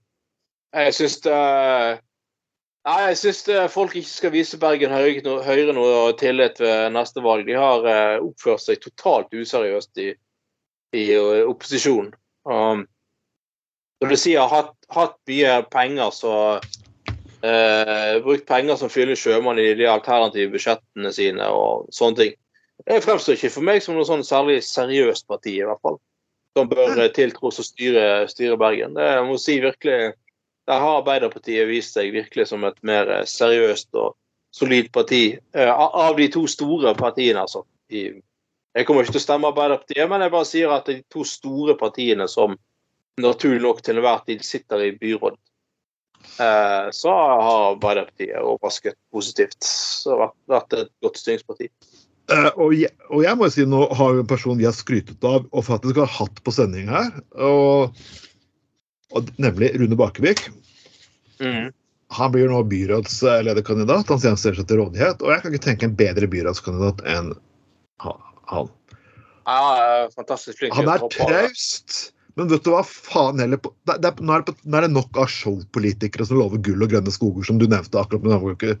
[0.72, 1.20] jeg syns
[2.84, 7.46] Nei, jeg syns folk ikke skal vise Bergen Høyre, noe tillit ved neste valg.
[7.46, 10.10] De har eh, oppført seg totalt useriøst i,
[10.92, 12.12] i opposisjon.
[12.44, 12.84] Um,
[14.04, 16.32] når du sier hatt, hatt mye penger, så
[17.40, 22.34] eh, Brukt penger som fyller sjømann i de alternative budsjettene sine og sånne ting.
[22.84, 25.96] Det fremstår ikke for meg som noe sånn særlig seriøst parti, i hvert fall.
[26.52, 28.92] Som bør eh, tiltros å styre, styre Bergen.
[28.98, 30.12] Det jeg må si virkelig
[30.64, 34.18] Der har Arbeiderpartiet vist seg virkelig som et mer eh, seriøst og
[34.52, 35.38] solid parti.
[35.56, 37.64] Eh, av de to store partiene, altså.
[37.88, 41.76] Jeg kommer ikke til å stemme Arbeiderpartiet, men jeg bare sier at de to store
[41.80, 42.56] partiene som
[43.20, 45.36] naturlig nok til enhver tid sitter i byråd,
[46.40, 49.60] eh, så har Arbeiderpartiet overrasket positivt.
[49.64, 51.70] Så har vært et godt styringsparti.
[52.32, 55.26] Uh, og, jeg, og, jeg, må si nå har vi en person vi har skrytet
[55.28, 57.98] av og faktisk har hatt på sending her, og,
[59.12, 60.46] og nemlig Rune Bakevik.
[61.36, 61.68] Mm.
[62.14, 64.08] Han blir nå byrådslederkandidat.
[64.08, 65.22] Han stiller seg til rådighet.
[65.24, 67.32] Og jeg kan ikke tenke en bedre byrådskandidat enn
[68.04, 68.68] han.
[69.44, 70.76] Ja, fantastisk flink.
[70.78, 72.13] Han er traust.
[72.34, 74.94] Men vet du hva faen heller på, det, det, nå, er det, nå, er det,
[74.94, 78.74] nok av showpolitikere som lover gull og grønne skoger, som du nevnte akkurat med.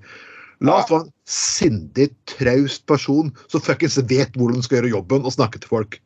[0.64, 5.26] La oss få en sindig, traust person som fuckings vet hvordan du skal gjøre jobben
[5.26, 6.00] og snakke til folk.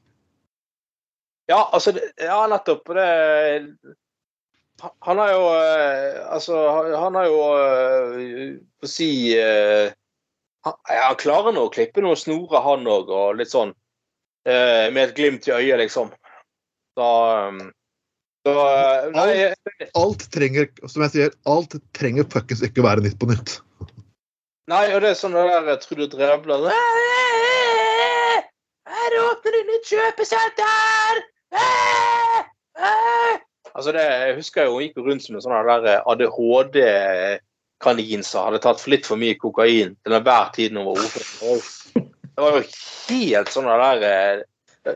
[1.49, 2.89] Ja, altså Ja, nettopp.
[2.93, 3.71] Det
[5.03, 6.57] Han har jo eh, Altså,
[6.93, 7.39] han har jo
[8.81, 9.89] Få si eh,
[10.69, 13.73] Han klarer nå å klippe noen snorer, han òg, og litt sånn
[14.45, 16.13] eh, med et glimt i øyet, liksom.
[16.99, 17.07] Så,
[17.49, 17.59] um,
[18.43, 18.53] så
[19.15, 23.51] nei, alt, alt, trenger, som jeg sier, alt trenger fuckings ikke være Nytt på nytt.
[24.69, 26.67] Nei, og det er sånn det der Trude Drevland
[28.91, 31.15] Her åpner det nytt kjøpesenter!
[33.79, 35.55] Altså det, Jeg husker jo hun gikk rundt som en sånn
[36.11, 41.63] ADHD-kanin som hadde tatt for litt for mye kokain til enhver tid hun var ordfører.
[41.95, 44.43] Det var jo helt sånn der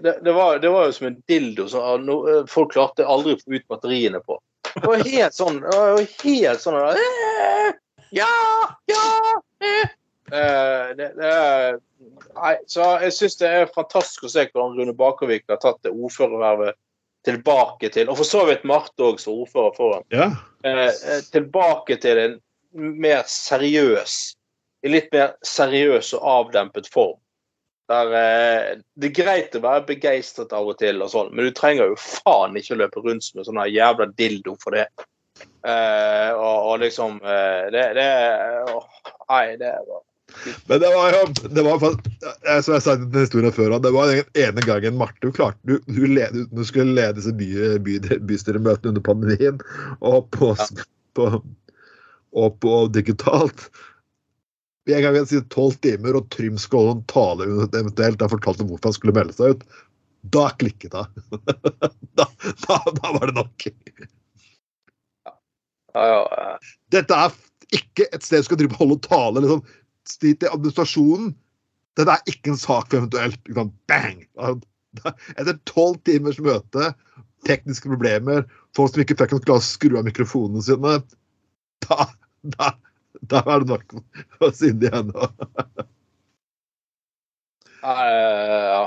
[0.00, 2.11] det, det, var, det, var, jo som en dildo som
[2.50, 4.38] folk klarte aldri å få ut batteriene på.
[4.72, 6.78] Det var helt sånn det var helt sånn
[8.12, 8.31] Ja!
[8.88, 9.09] Ja!
[10.33, 15.61] Eh, det, nei, så jeg syns det er fantastisk å se hvordan Rune Bakervik har
[15.61, 16.78] tatt det ordførervervet
[17.26, 20.07] tilbake til Og for så vidt Marte òg som ordfører foran.
[20.14, 20.31] Ja.
[20.66, 22.38] Eh, tilbake til en
[22.72, 24.16] mer seriøs
[24.83, 27.18] I litt mer seriøs og avdempet form.
[27.92, 31.57] Der, eh, det er greit å være begeistret av og til, og sånn, men du
[31.57, 34.87] trenger jo faen ikke å løpe rundt med sånn jævla dildo for det.
[35.64, 38.05] Uh, og, og, liksom uh, Det, det
[38.68, 38.85] åh,
[39.31, 40.02] Nei, det var
[40.68, 41.83] men det var jo det var,
[42.62, 45.74] Som jeg sa den historien før, det var den ene gangen Marte du klarte du,
[45.88, 47.48] du, led, du skulle lede disse by,
[47.85, 49.61] by, bystyremøtene under pandemien,
[50.00, 50.87] og på, ja.
[51.18, 51.28] på,
[52.33, 53.68] og på digitalt.
[54.90, 58.73] En gang si tolv timer, og Trym skal holde en tale eventuelt har fortalte om
[58.73, 59.62] hvorfor han skulle melde seg ut.
[60.35, 61.05] Da klikket det.
[62.18, 62.27] da,
[62.66, 63.68] da, da, var det nok.
[66.95, 67.38] Dette er
[67.73, 69.45] ikke et sted du skal drive holde tale.
[69.45, 69.62] liksom
[70.09, 71.33] sti til administrasjonen.
[71.99, 74.23] Dette er ikke en sak for eventuelt liksom, bang!
[75.38, 76.92] Etter tolv timers møte
[77.47, 78.45] tekniske problemer,
[78.77, 80.99] folk som ikke fikk noe å skru av mikrofonene sine,
[81.83, 82.07] da,
[82.55, 82.68] da,
[83.33, 83.96] da er det nok
[84.42, 85.12] å synde igjen.
[87.83, 88.85] Eh, ja.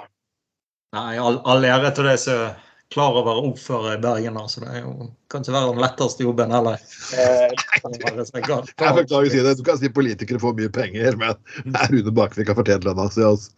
[0.95, 2.53] Nei, all, all ære til de som
[2.93, 4.37] klarer å være ordfører i Bergen.
[4.39, 4.61] altså.
[4.63, 6.79] Det er jo, kan ikke være den letteste jobben heller.
[7.17, 7.51] Eh,
[7.83, 11.93] Jeg beklager å si det, du kan si politikere får mye penger, men det er
[11.93, 13.25] Rune Bakvik har fortjent lønna si.
[13.25, 13.51] Altså.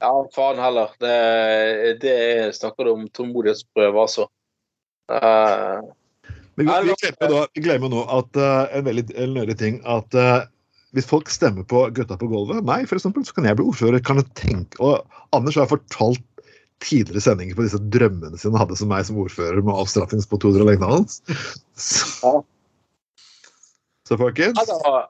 [0.00, 0.94] ja, faen heller.
[1.02, 1.14] Det,
[2.02, 4.28] det er, snakker du om tålmodighetsprøve, altså.
[5.10, 5.78] Eh,
[6.58, 10.16] Men vi, vi, glemmer nå, vi glemmer nå at uh, en veldig nødig ting at
[10.18, 10.42] uh,
[10.96, 14.02] hvis folk stemmer på Gutta på gulvet, meg f.eks., så kan jeg bli ordfører.
[14.02, 16.24] kan jeg tenke, og Anders har fortalt
[16.82, 21.04] tidligere sendinger på disse drømmene sine hadde som meg som ordfører med avstraffingsmetoder og lignende.
[21.76, 22.32] Så, Ja.
[24.08, 25.02] så folkens ja, da,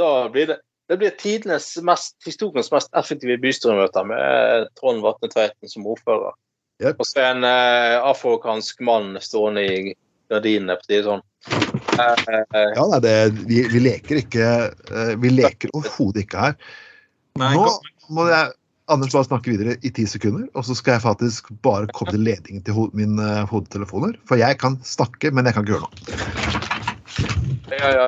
[0.00, 5.70] da blir det det blir tidenes mest, historiens mest effektive bystyremøter med Trond Vatne Tveiten
[5.70, 6.36] som ordfører.
[6.78, 7.00] Yep.
[7.00, 9.94] Og så en eh, afrokansk mann stående i
[10.32, 11.24] gardinene, på å si det sånn.
[11.96, 13.16] Eh, eh, Ja, nei, det,
[13.48, 16.56] vi, vi leker ikke eh, Vi leker overhodet ikke her.
[17.38, 17.66] Nå
[18.12, 18.54] må jeg
[18.86, 22.62] Anders bare snakke videre i ti sekunder, og så skal jeg faktisk bare koble ledningen
[22.62, 24.12] til ho mine uh, hodetelefoner.
[24.30, 25.96] For jeg kan snakke, men jeg kan ikke gjøre noe.
[27.74, 28.06] ja, ja.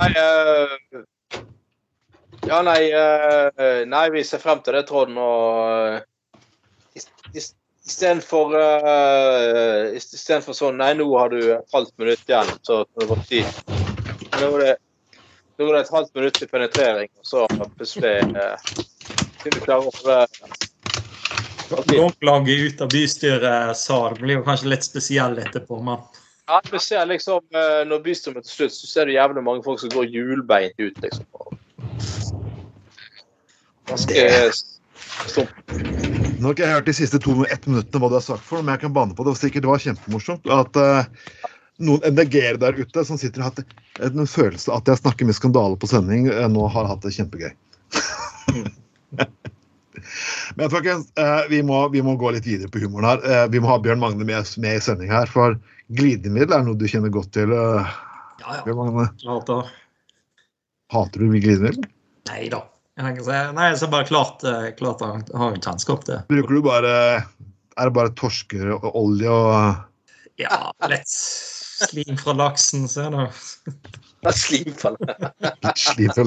[0.00, 1.04] Nei uh,
[2.48, 5.20] Ja, nei uh, Nei, vi ser frem til det, Trond.
[5.20, 6.00] Og uh,
[7.86, 13.10] istedenfor uh, Istedenfor sånn Nei, nå har du et halvt minutt igjen, så kan det
[13.10, 13.46] gå tid.
[14.38, 14.74] Nå går det,
[15.58, 18.54] nå er det et halvt minutt til penetrering, og så plutselig uh,
[19.42, 20.70] kunne du klare å holde
[21.88, 26.02] Golflaget ut av bystyret SAR blir jo kanskje litt spesiell etterpå, men
[26.50, 29.80] Ja, du ser liksom eh, Når bystyret til slutt, så ser du jævlig mange folk
[29.80, 31.24] som går hjulbeint ut, liksom.
[33.88, 34.26] Ganske
[35.26, 36.21] stumt.
[36.50, 38.82] Ikke jeg hørt de siste to ett minuttene hva du har sagt for, men jeg
[38.86, 39.34] kan bane på det.
[39.38, 41.04] Sikkert det var kjempemorsomt at uh,
[41.82, 43.60] noen MDG-ere der ute som sitter og har hatt
[44.08, 47.14] en følelse av at jeg snakker med skandale på sending, eh, nå har hatt det
[47.18, 47.52] kjempegøy.
[50.58, 53.46] Men folkens, uh, vi må, vi må gå litt videre på humoren her.
[53.52, 55.54] Vi må ha Bjørn Magne med, med i sending her, for
[55.94, 57.52] glidemiddel er noe du kjenner godt til.
[57.52, 57.86] ja,
[58.42, 58.60] ja.
[58.66, 59.06] Bjørn Magne.
[59.22, 59.72] Klart.
[60.92, 61.86] Hater du glidemiddel?
[62.32, 62.64] Nei da.
[63.00, 66.18] Jeg si, nei, så bare klart, eh, klart har, har jo kjennskap til.
[66.28, 70.58] Bruker du bare Er det bare torsker og olje og Ja,
[70.90, 73.22] litt slim fra laksen, ser du.
[74.26, 74.92] litt slim fra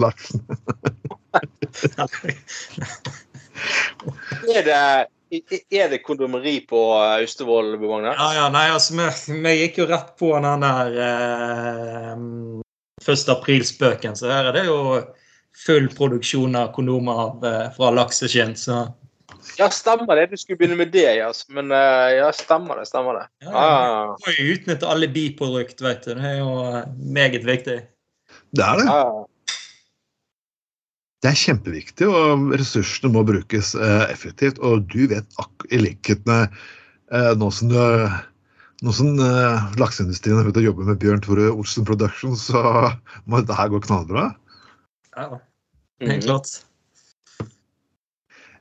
[0.01, 0.41] laksen?
[4.55, 4.81] Er det,
[5.71, 8.13] er det kondomeri på eh, Austevoll, Magne?
[8.17, 12.11] Ja, ja, nei, altså, vi, vi gikk jo rett på den der eh,
[13.05, 13.29] 1.
[13.35, 14.79] april-spøken, så her er det jo
[15.55, 18.85] full produksjon av kondomer av, eh, fra lakseskinn, så
[19.57, 20.31] Ja, stemmer det.
[20.31, 21.29] Du skulle begynne med det, ja.
[21.53, 22.87] Men eh, ja, stemmer det.
[22.89, 23.27] Stemmer det.
[23.45, 26.15] Ja, Ja, ja, må jo utnytte alle biprodukt, vet du.
[26.17, 27.77] Det er jo eh, meget viktig.
[28.55, 28.85] Det er det.
[28.89, 28.99] ja.
[29.05, 29.23] ja.
[31.23, 33.71] Det er kjempeviktig, og ressursene må brukes
[34.11, 34.59] effektivt.
[34.61, 36.51] Og du vet, ak i likhet med
[37.09, 37.79] eh, nå som, du,
[38.85, 39.15] nå som
[39.81, 42.61] lakseindustrien har begynt å jobbe med Bjørn Tore Olsen Productions, så
[43.25, 44.27] må dette her gå knallbra.
[45.15, 45.39] Ja,
[46.01, 46.21] helt Mhm.
[46.21, 46.65] klart.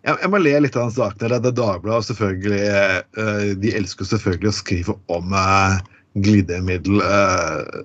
[0.05, 1.19] Jeg, jeg må le litt av den saken.
[1.33, 2.61] Det er Dagbladet selvfølgelig
[3.17, 5.79] eh, De elsker selvfølgelig å skrive om eh,
[6.21, 7.83] glidemiddel eh,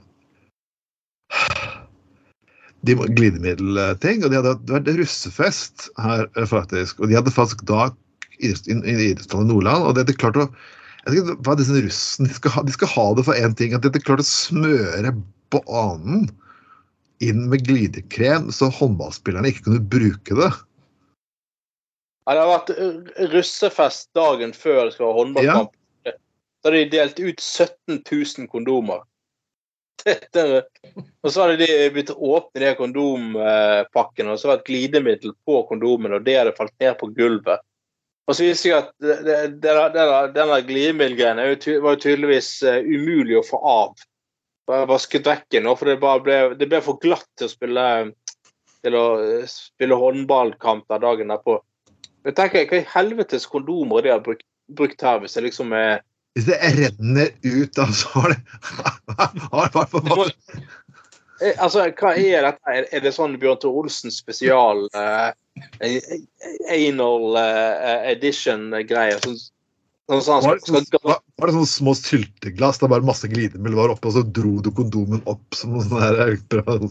[2.87, 6.99] de glidemiddelting, og de hadde vært russefest her, faktisk.
[6.99, 7.89] Og de hadde faktisk da
[8.39, 8.75] i i
[9.11, 10.47] idrettslandet Nordland, og de hadde klart å
[11.07, 13.55] jeg vet ikke hva disse russen, de skal, ha, de skal ha det for én
[13.55, 15.13] ting, at de hadde klart å smøre
[15.55, 16.27] banen
[17.23, 20.49] inn med glidekrem, så håndballspillerne ikke kunne bruke det.
[22.25, 25.75] Ja, det har vært eh, russefest dagen før det skal være håndballkamp.
[26.59, 29.05] Da hadde de delt ut 17 000 kondomer.
[31.23, 35.33] Og så hadde de begynt å åpne de kondompakkene, og så var det et glidemiddel
[35.47, 37.59] på kondomen, og det hadde falt ned på gulvet.
[38.29, 43.59] Og så viste seg at denne glidemiddelgreien er var jo tydeligvis eh, umulig å få
[43.65, 44.05] av.
[44.69, 47.85] Bare Vasket vekk nå, for det, ble, det ble for glatt til å spille,
[48.85, 51.57] til å eh, spille håndballkamp der dagen derpå.
[52.27, 54.45] Men tenk, Hva i helvetes kondomer de har brukt,
[54.77, 56.03] brukt her, hvis det liksom er
[56.37, 58.39] Hvis det renner ut, da, så har det
[59.49, 60.29] har i hvert fall
[61.39, 62.73] Eh, Altså, hva er dette?
[62.73, 65.29] Er, er det sånn Bjørn Tore Olsen spesial eh,
[65.85, 66.17] eh,
[66.75, 69.21] anal eh, edition-greier?
[69.23, 69.39] Sånn,
[70.09, 73.05] sånn, sånn, var, skal, det skal, sånn- var, var det sånne små sylteglass der bare
[73.05, 76.89] masse glidemiddel var oppi, og så dro du kondomen opp som noen sånne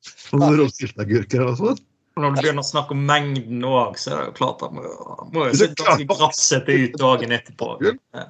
[0.00, 1.86] Sånne og sylteagurker eller noe sånt?
[2.20, 4.82] Når du begynner å snakke om mengden òg, så er det jo klart at må,
[5.32, 7.68] må jo se ganske grassete ut dagen etterpå.
[7.86, 8.26] Ja.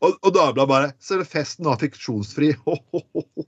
[0.00, 2.52] Og, og Dagbladet bare Så er det festen nå fiksjonsfri.
[2.64, 3.44] Ho, ho, ho, ho.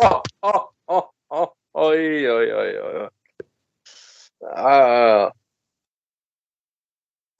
[0.00, 1.50] Ah, ah, ah, ah.
[1.84, 2.70] Oi, oi, oi.
[2.80, 3.06] oi.
[4.42, 5.30] Ja, ja, ja.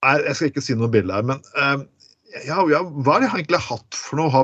[0.03, 1.83] Nei, jeg skal ikke si noe bilde her, men eh,
[2.49, 4.43] ja, ja, hva har jeg egentlig hatt for noe?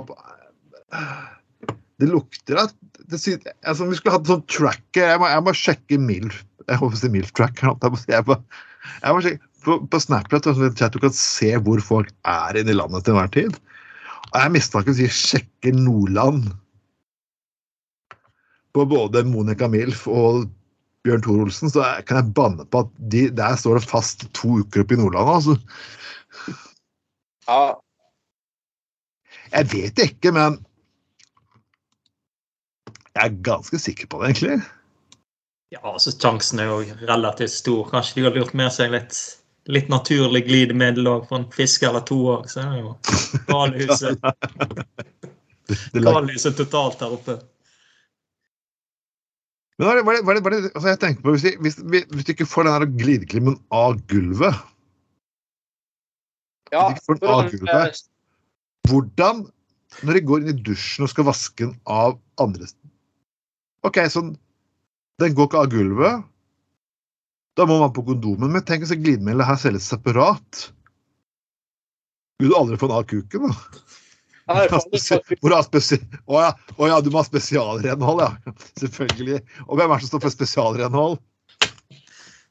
[1.98, 2.74] Det lukter at
[3.08, 5.14] det, sy- altså, Vi skulle hatt sånn tracker.
[5.14, 6.42] Jeg må, jeg må sjekke MILF.
[6.68, 7.72] Jeg håper å si MILF-tracker.
[8.12, 8.36] Jeg må,
[9.00, 12.70] jeg må sjekke, på, på Snapchat sånn at du kan se hvor folk er inne
[12.74, 13.56] i landet til enhver tid.
[14.28, 16.52] Og jeg mistenker å si 'sjekker Nordland'
[18.76, 20.44] på både Monica Milf og
[21.06, 24.58] Bjørn Tor Olsen, så kan jeg banne på at de, der står det fast to
[24.62, 25.30] uker oppe i Nordland.
[25.30, 25.58] altså.
[27.48, 27.60] ja.
[29.52, 30.58] Jeg vet ikke, men
[33.18, 34.58] jeg er ganske sikker på det, egentlig.
[35.72, 37.88] Ja, altså Sjansen er jo relativt stor.
[37.90, 39.16] Kanskje de har lurt med seg litt,
[39.68, 42.46] litt naturlig glidemiddel òg for en fisk eller to òg.
[42.52, 42.94] Så er det jo
[43.50, 44.22] galhuset,
[45.68, 47.38] Det galhuset totalt der oppe.
[49.78, 51.76] Men hva er det, altså jeg tenker på, hvis, de, hvis,
[52.10, 54.56] hvis du ikke får den der glideklimmen av gulvet,
[56.72, 56.88] ja.
[56.90, 57.76] Ikke får den avgulve.
[57.86, 59.46] eh, hvordan
[60.04, 62.66] Når de går inn i dusjen og skal vaske den av andre
[63.86, 64.20] OK, så
[65.18, 66.26] den går ikke av gulvet.
[67.56, 68.52] Da må man på kondomen.
[68.52, 70.68] Men tenk hvis glidemiddelet her selges separat.
[72.38, 73.80] Vil du aldri få den av kuken, da?
[74.48, 76.52] Hvor å, ja.
[76.76, 78.54] å ja, du må ha spesialrenhold, ja.
[78.80, 79.42] Selvfølgelig.
[79.66, 81.18] Og hvem er det som står for spesialrenhold?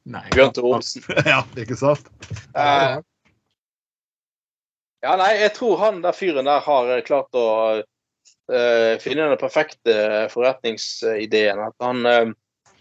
[0.08, 1.04] Nei, Bjørn Tore Olsen.
[1.34, 2.10] ja, ikke sant?
[2.56, 3.02] Uh,
[5.06, 7.48] Ja, nei, jeg tror han der fyren der har eh, klart å
[7.80, 11.62] uh, finne den perfekte forretningsideen.
[11.68, 12.72] At han, uh,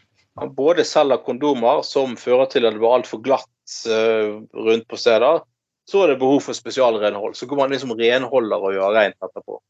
[0.40, 3.52] han både selger kondomer som fører til at det blir altfor glatt
[3.86, 5.40] rundt på steder.
[5.86, 7.36] Så er det behov for spesialrenhold.
[7.38, 9.60] Så går man liksom renholder og gjør rent etterpå.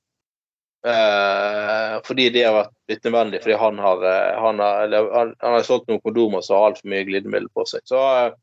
[0.87, 5.65] Eh, fordi det har vært litt nødvendig, fordi han har, eh, han har, han har
[5.67, 7.83] solgt noen kondomer som har altfor mye glidemiddel på seg.
[7.91, 8.37] Så eh,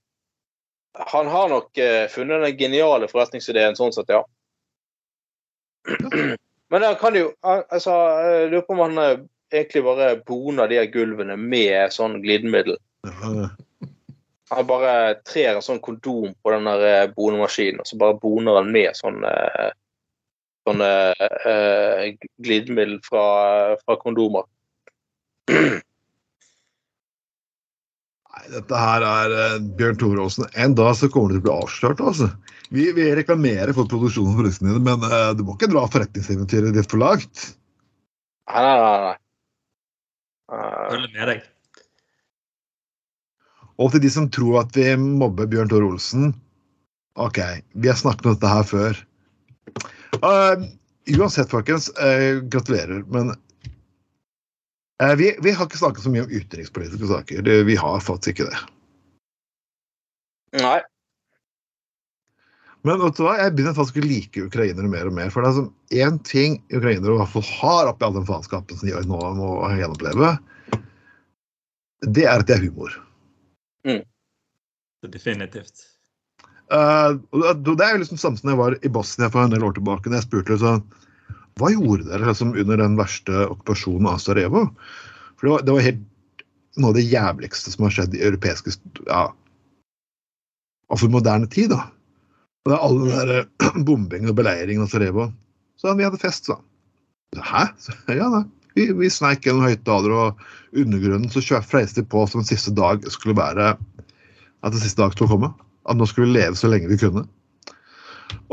[1.13, 4.21] han har nok eh, funnet den geniale forretningsideen sånn sett, ja.
[6.73, 7.91] Men han kan jo altså,
[8.23, 12.77] Jeg lurer på om han eh, egentlig bare boner de her gulvene med sånn glidemiddel.
[14.53, 14.91] Han bare
[15.27, 18.97] trer en sånn kondom på den der eh, bonemaskinen, og så bare boner han med
[18.97, 19.71] sånn eh,
[20.67, 22.13] sånn eh,
[22.43, 23.23] glidemiddel fra,
[23.83, 24.45] fra kondomer.
[28.33, 30.47] Nei, dette her er Bjørn Tore Aasen.
[30.59, 32.03] En dag så kommer det til å bli avslørt.
[32.03, 32.27] altså.
[32.73, 36.73] Vi, vi reklamerer for produksjonen av produktene dine, men uh, du må ikke dra forretningseventyret
[36.73, 37.35] ditt for langt.
[38.49, 39.01] Nei, nei, nei.
[39.11, 39.17] nei.
[40.89, 41.45] Følger med deg.
[43.81, 46.33] Og til de som tror at vi mobber Bjørn Tore Olsen
[47.21, 47.39] OK,
[47.73, 48.99] vi har snakket om dette her før.
[50.23, 50.63] Uh,
[51.13, 53.35] uansett, folkens, uh, gratulerer, men
[54.97, 57.45] uh, vi, vi har ikke snakket så mye om utenrikspolitiske saker.
[57.45, 58.63] Det, vi har faktisk ikke det.
[60.63, 60.79] nei.
[62.83, 63.37] Men vet du hva?
[63.39, 65.29] jeg begynner faktisk å like ukrainere mer og mer.
[65.31, 68.79] For det er sånn én ting ukrainere i hvert fall har oppi all den faenskapen
[68.79, 70.33] som de nå må gjenoppleve,
[72.03, 72.97] det er at det er humor.
[75.13, 75.89] Definitivt.
[76.71, 79.75] Uh, det er jo liksom samme som jeg var i Bosnia for en del år
[79.75, 80.09] tilbake.
[80.09, 80.85] når jeg spurte liksom,
[81.59, 84.65] Hva gjorde dere liksom under den verste okkupasjonen av Sarajevo?
[85.37, 86.45] For det var, det var helt
[86.79, 88.73] noe av det jævligste som har skjedd i europeiske
[89.05, 89.27] ja,
[90.89, 91.69] altså moderne tid.
[91.75, 91.83] da.
[92.63, 95.29] Og det er all den der eh, bombingen og beleiringen av Sarajevo.
[95.77, 96.67] Så vi hadde fest, sa han.
[97.43, 97.63] Hæ?
[97.83, 98.45] Så, ja, nei.
[98.77, 103.05] Vi, vi sneik gjennom høyttaler og undergrunnen, så freiste de på som en siste dag
[103.13, 105.51] skulle være at den siste dag skulle komme.
[105.89, 107.25] At nå skulle vi leve så lenge vi kunne.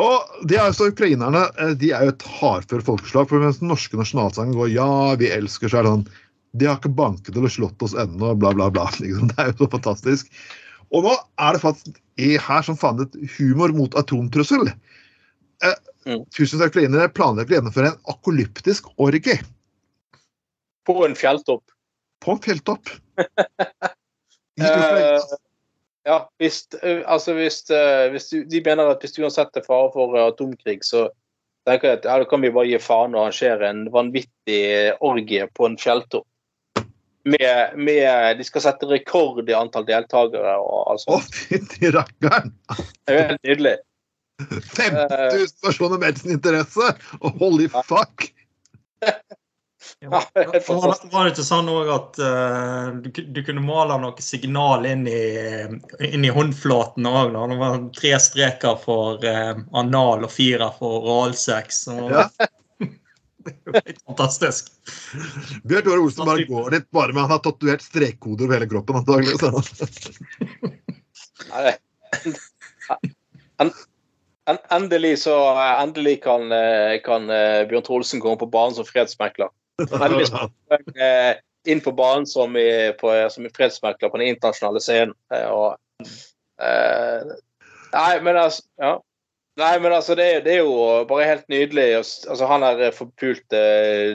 [0.01, 3.29] Og de er altså, Ukrainerne eh, de er jo et hardfør folkeslag.
[3.31, 6.09] for Mens den norske nasjonalsangen går 'Ja, vi elsker', så er det sånn
[6.59, 8.89] De har ikke banket eller slått oss ennå, bla, bla, bla.
[9.01, 9.31] Liksom.
[9.31, 10.27] Det er jo så fantastisk.
[10.91, 14.73] Og nå er det faktisk her som faen et humor mot atomtrussel.
[15.63, 16.25] Eh, Mm.
[16.33, 19.37] Tusenvis av ukrainere planlegger å gjennomføre en akolyptisk orgie
[20.91, 21.65] På en fjelltopp.
[22.25, 22.93] på en fjelltopp.
[24.61, 25.21] Eh,
[26.05, 29.65] ja, hvis, eh, altså hvis, eh, hvis du, de mener at hvis du uansett er
[29.65, 31.07] fare for atomkrig, så
[31.69, 34.61] tenker jeg at ja, da kan vi bare gi faen og arrangere en vanvittig
[35.01, 36.27] orgie på en fjelltopp.
[37.31, 41.41] Med, med De skal sette rekord i antall deltakere og alt Å, sånt.
[41.49, 42.53] fytti rakkeren!
[42.69, 43.75] Det er jo helt nydelig.
[44.41, 46.95] 50 000 personer med sin interesse!
[47.21, 48.29] Og holy fuck!
[50.01, 50.69] Ja, var, det-
[51.13, 55.21] var det ikke sånn òg at uh, du, du kunne male noe signal inn i,
[56.11, 57.33] inn i håndflaten òg?
[57.33, 61.87] Det var tre streker for uh, anal og fire for oralsex.
[62.13, 62.29] Ja.
[63.41, 64.67] Det er jo helt fantastisk.
[65.65, 69.01] Bjørn Tore Olsen bare går dit bare med han har tatovert strekkoder over hele kroppen,
[74.51, 75.37] en, endelig så
[75.81, 79.49] Endelig kan, eh, kan eh, Bjørn Trolsen komme på banen som fredsmekler.
[80.05, 80.29] Endelig
[80.97, 81.37] eh,
[81.69, 85.15] inn på banen som i, på, som i fredsmekler på den internasjonale scenen.
[85.35, 85.77] Eh, Og,
[86.63, 87.33] eh,
[87.93, 88.99] nei, men altså ja.
[89.61, 91.89] Nei, men altså, det, det er jo bare helt nydelig.
[92.01, 93.61] Altså, Han der forpulte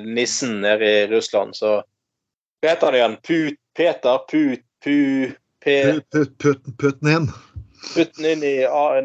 [0.07, 1.81] nissen nede i Russland, så
[2.63, 3.17] Hva heter han igjen?
[3.21, 4.23] Put, Peter?
[4.31, 5.33] Put, pu,
[5.65, 7.27] Putten inn.
[7.93, 8.55] Putten inn i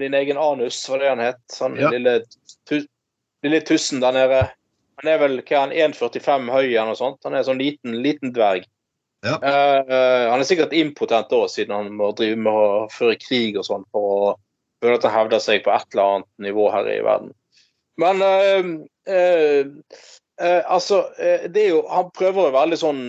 [0.01, 1.43] din egen anus, var det han het.
[1.53, 1.91] Sånn Ja.
[1.93, 2.23] lille,
[2.69, 2.81] tu,
[3.45, 4.41] lille tussen der nede.
[5.01, 7.23] Han er vel hva er han, 1,45 høy eller noe sånt.
[7.25, 8.67] Han er sånn liten, liten dverg.
[9.25, 9.37] Ja.
[9.37, 13.67] Eh, han er sikkert impotent òg, siden han må drive med å føre krig og
[13.69, 14.31] sånn for å
[14.81, 17.35] føle at han hevder seg på et eller annet nivå her i verden.
[18.01, 18.71] Men uh,
[19.13, 19.97] uh,
[20.41, 23.03] eh, altså det er jo, Han prøver jo veldig sånn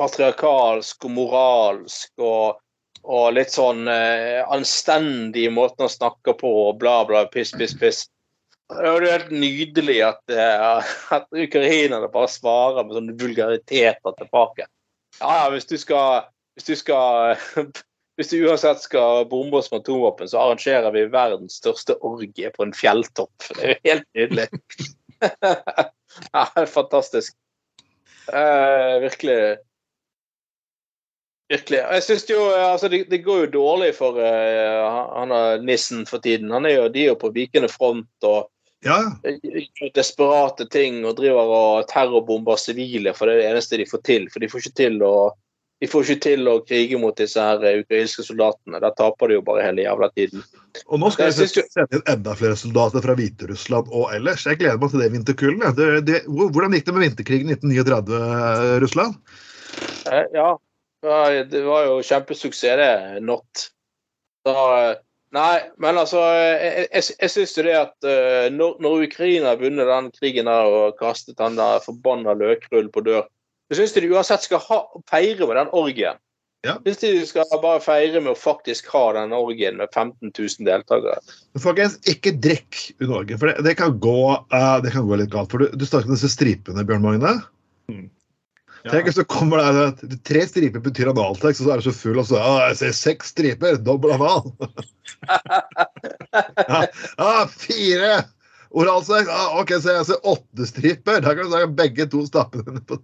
[0.00, 2.60] patriarkalsk og moralsk og
[3.04, 7.98] og litt sånn anstendig i måten han snakker på, og bla, bla, piss, piss, piss.
[8.72, 14.68] Det er jo helt nydelig at, eh, at ukrainerne bare svarer med sånne vulgariteter tilbake.
[15.20, 17.34] Ja, ja, hvis du skal Hvis du skal
[18.16, 22.62] hvis du uansett skal bombe oss med atomvåpen, så arrangerer vi verdens største orgie på
[22.62, 23.34] en fjelltopp.
[23.58, 24.48] Det er jo helt nydelig.
[26.36, 27.34] ja, fantastisk.
[28.32, 29.38] Eh, virkelig
[31.52, 31.78] Virkelig.
[31.78, 35.34] Jeg synes jo, altså det, det går jo dårlig for eh, han
[35.66, 36.50] nissen for tiden.
[36.50, 38.48] Han er jo, de er jo på vikende front og
[38.84, 43.80] Ja, eh, gjør desperate ting og driver og terrorbomber sivile, for det er det eneste
[43.80, 44.28] de får til.
[44.32, 45.14] For de får ikke til å,
[45.80, 48.82] de får ikke til å krige mot disse her eh, ukrainske soldatene.
[48.84, 50.44] Der taper de jo bare hele jævla tiden.
[50.84, 54.44] og nå skal vi sende inn enda flere soldater fra Hviterussland og ellers.
[54.44, 55.80] Jeg gleder meg til det vinterkullet.
[55.80, 59.16] Det, det, hvordan gikk det med vinterkrigen 1939, eh, Russland?
[60.12, 60.52] Eh, Ja,
[61.04, 63.20] det var jo kjempesuksess, det.
[63.24, 63.66] Not.
[64.44, 64.54] Da
[65.34, 69.62] nei, men altså Jeg, jeg, jeg syns jo det at uh, når, når Ukraina har
[69.62, 73.26] vunnet den krigen der og kastet den der forbanna løkrullen på dør,
[73.70, 76.20] så syns de uansett skal ha, feire med den orgien.
[76.64, 76.78] Ja.
[76.86, 81.18] Syns de skal bare feire med å faktisk ha den orgien med 15 000 deltakere.
[81.60, 85.32] Folkens, ikke drikk under orgen, for det, det, kan gå, uh, det kan gå litt
[85.34, 85.52] galt.
[85.52, 87.34] For du, du snakket om disse stripene, Bjørn Magne.
[88.90, 92.20] Tenk så kommer det, at tre striper betyr analtekst, og så er du så full
[92.20, 94.50] og så ja, jeg ser seks striper, dobbel anal.
[96.68, 96.82] ja,
[97.16, 98.10] ah, fire
[98.74, 101.22] oralsex, ah, ok, så jeg ser åtte striper.
[101.24, 103.00] Da kan du ta begge to stappene på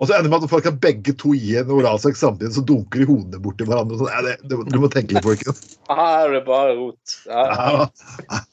[0.00, 2.64] Og så ender det med at folk har begge to gi en oralsex samtidig, så
[2.64, 4.00] dunker de hodene borti hverandre.
[4.00, 4.10] Sånn.
[4.14, 5.76] Ja, det, du, du må tenke litt, folkens.
[5.90, 7.20] Her er det bare rot.
[7.28, 7.44] Ja.
[7.52, 8.40] Ja.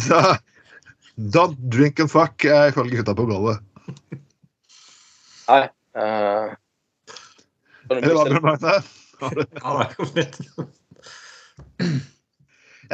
[0.00, 0.18] Så
[1.16, 3.58] don't drink and fuck, er ifølge gutta på gulvet.
[5.48, 5.68] Nei.
[5.94, 6.54] Uh,
[7.92, 8.74] Eller hva, Bjørn Magne?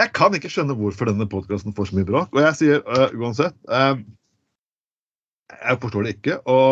[0.00, 2.28] Jeg kan ikke skjønne hvorfor denne podkasten får så mye bråk.
[2.34, 3.96] Og jeg sier uh, uansett uh,
[5.50, 6.34] Jeg forstår det ikke.
[6.50, 6.70] Og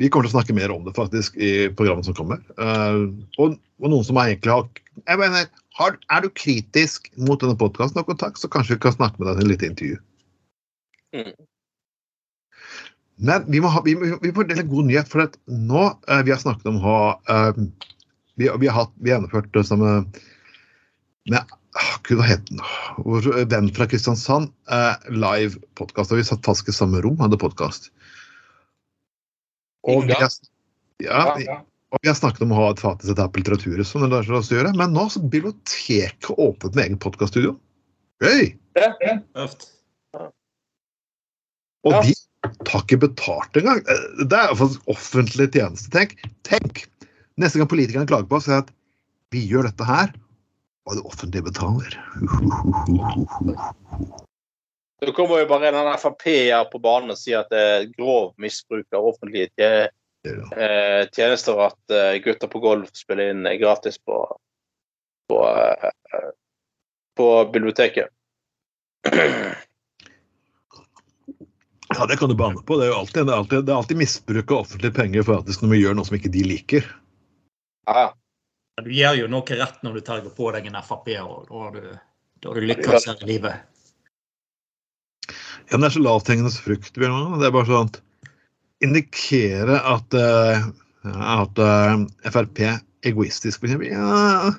[0.00, 2.38] vi kommer til å snakke mer om det faktisk i programmet som kommer.
[2.56, 3.12] Uh,
[3.42, 3.46] og,
[3.82, 4.64] og noen som egentlig har
[5.06, 8.04] jeg mener, har, Er du kritisk mot denne podkasten,
[8.36, 10.00] så kanskje vi kan snakke med deg til et lite intervju.
[11.16, 11.32] Mm.
[13.20, 16.22] Men vi må, ha, vi, må- vi må dele god nyhet, for at nå eh,
[16.24, 17.00] vi har snakket om å ha
[17.34, 17.64] eh,
[18.40, 19.90] vi, vi, har hatt, vi har gjennomført det samme
[21.28, 22.62] med ah, Gud, hva het den?
[23.04, 24.48] Vår venn fra Kristiansand.
[24.72, 26.14] Eh, live podkast.
[26.16, 27.90] Vi satt fast i samme rom, hadde podkast.
[29.88, 30.30] Og ja,
[31.00, 31.20] Ja,
[31.90, 34.58] og vi har snakket om å ha et fattigsettap på Litteraturhuset, som det lar seg
[34.58, 34.72] gjøre.
[34.78, 37.54] Men nå har biblioteket åpnet med egen podkaststudio.
[38.24, 38.50] Gøy!
[39.36, 39.68] Tøft.
[41.84, 42.00] Og Ja.
[42.04, 42.14] de
[42.64, 43.80] tar ikke betalt engang.
[43.88, 45.90] Eh, Det er iallfall offentlig tjeneste.
[45.90, 46.86] Tenk, tenk!
[47.40, 48.70] Neste gang politikerne klager på oss, sier at
[49.32, 50.12] vi gjør dette her,
[50.86, 51.92] og det offentlige betaler.
[55.00, 58.84] Så kommer jo bare en Frp-er på banen og sier at det er grov misbruk
[58.92, 59.88] av offentlige tje-
[60.28, 64.18] eh, tjenester at eh, gutter på golf spiller inn gratis på,
[65.30, 66.28] på, eh,
[67.16, 68.12] på biblioteket.
[71.96, 72.76] Ja, det kan du bane på.
[72.78, 75.64] Det er jo alltid, det er alltid, det er alltid misbruk av offentlige penger faktisk
[75.64, 76.86] når vi gjør noe som ikke de liker.
[77.88, 78.10] Ja, ja.
[78.80, 81.74] Du gjør jo noe rett når du tar på deg en Frp, og da har
[81.74, 81.88] du,
[82.40, 83.66] da har du lykkes her i livet.
[85.68, 86.94] Ja, men det er så lavthengende frukt.
[86.94, 88.00] Det er bare sånn at
[88.86, 90.64] indikere at, eh,
[91.04, 92.80] at eh, Frp er
[93.10, 93.60] egoistisk.
[93.66, 93.76] f.eks.
[93.90, 94.54] Ja,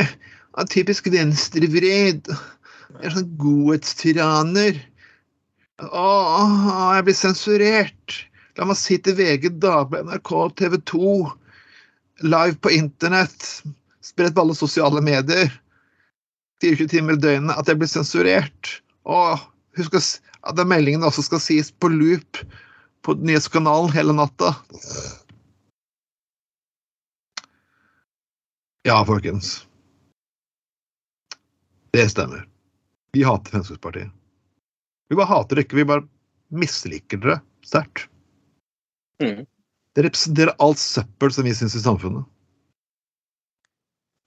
[0.00, 2.32] ja, typisk venstrevred.
[2.32, 4.80] Jeg er sånn godhetstyranner.
[5.76, 6.04] Å,
[6.96, 8.14] jeg blir sensurert.
[8.56, 11.10] La meg si til VG, Dagbladet, NRK, TV 2.
[12.24, 13.50] Live på internett.
[14.00, 15.52] Spredt på alle sosiale medier.
[16.64, 17.58] 24 timer i døgnet.
[17.60, 18.78] At jeg blir sensurert.
[19.04, 19.36] Og
[19.76, 22.40] husk at den meldingen også skal sies på loop
[23.04, 24.54] på nyhetskanalen hele natta.
[28.86, 29.66] Ja, folkens.
[31.92, 32.46] Det stemmer.
[33.12, 34.14] Vi hater Fremskrittspartiet.
[35.08, 36.06] Vi bare hater det ikke, vi bare
[36.54, 38.08] misliker dere sterkt.
[39.22, 39.44] Mm.
[39.96, 42.26] Det representerer alt søppel som vi syns i samfunnet.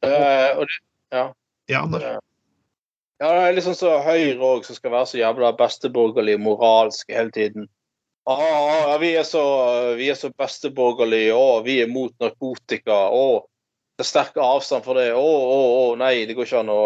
[0.06, 0.80] Uh, og det,
[1.12, 1.26] ja.
[1.70, 2.06] Ja, Anders?
[3.20, 7.12] ja, det er litt sånn som Høyre òg, som skal være så jævla besteborgerlig moralsk
[7.14, 7.68] hele tiden.
[8.30, 9.44] Ah, ah, vi er så,
[9.98, 13.08] vi er så besteborgerlige, og vi er mot narkotika.
[13.10, 13.50] og
[14.00, 15.10] det er sterk avstand for det.
[15.12, 16.82] Å, å, å, nei, det går ikke an å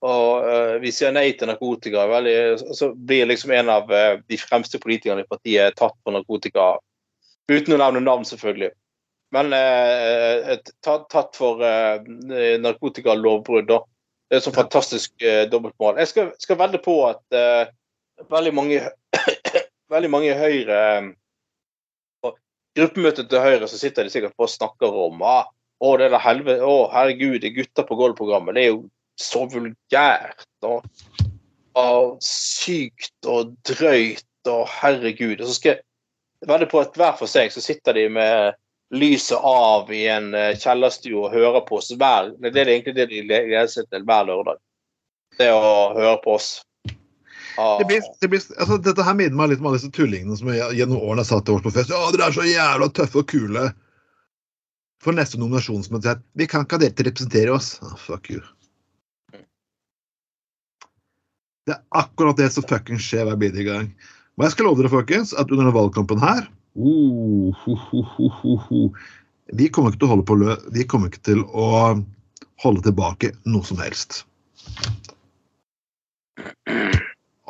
[0.00, 2.06] og uh, Vi sier nei til narkotika.
[2.08, 2.36] Veldig,
[2.76, 6.72] så blir liksom en av uh, de fremste politikerne i partiet tatt for narkotika.
[7.50, 8.72] Uten å nevne navn, selvfølgelig.
[9.36, 11.60] Men uh, tatt, tatt for
[12.64, 13.82] narkotikalovbrudd, da.
[14.30, 15.96] Det er et sånt fantastisk dobbeltmål.
[15.98, 17.34] Jeg skal, skal vedde på at
[18.30, 18.78] veldig mange
[19.94, 20.76] veldig mange Høyre
[22.22, 22.30] På
[22.78, 25.50] gruppemøtet til Høyre så sitter de sikkert på og snakker om ah,
[25.82, 28.54] å, det er helvete, å, herregud, det er gutter på gulv-programmet.
[28.54, 28.84] Det er jo
[29.20, 30.86] så vulgært og,
[31.78, 35.40] og sykt og drøyt og herregud.
[35.40, 35.80] Og så skal
[36.48, 38.56] vedde på at hver for seg så sitter de med
[38.90, 43.06] lyset av i en eh, kjellerstue og hører på oss hver Det er egentlig det
[43.12, 44.58] de gleder seg til hver lørdag.
[45.38, 46.48] Det å høre på oss.
[47.58, 47.78] Ah.
[47.78, 50.50] Det blir, det blir, altså, dette her minner meg litt om alle disse tullingene som
[50.50, 51.92] jeg, gjennom årene har satt til oss på fest.
[51.92, 53.68] Ja, dere er så jævla tøffe og kule.
[55.00, 57.76] For neste nominasjonsmøte Vi kan ikke ha dere til å representere oss.
[57.84, 58.42] Oh, fuck you.
[61.70, 63.86] Det er akkurat det som fuckings skjer hver bidige gang.
[64.38, 67.52] Og jeg skal love dere, folkens, at under denne valgkampen her uh,
[69.60, 71.68] Vi kommer ikke til å holde på lø Vi kommer ikke til å
[72.64, 74.24] holde tilbake noe som helst.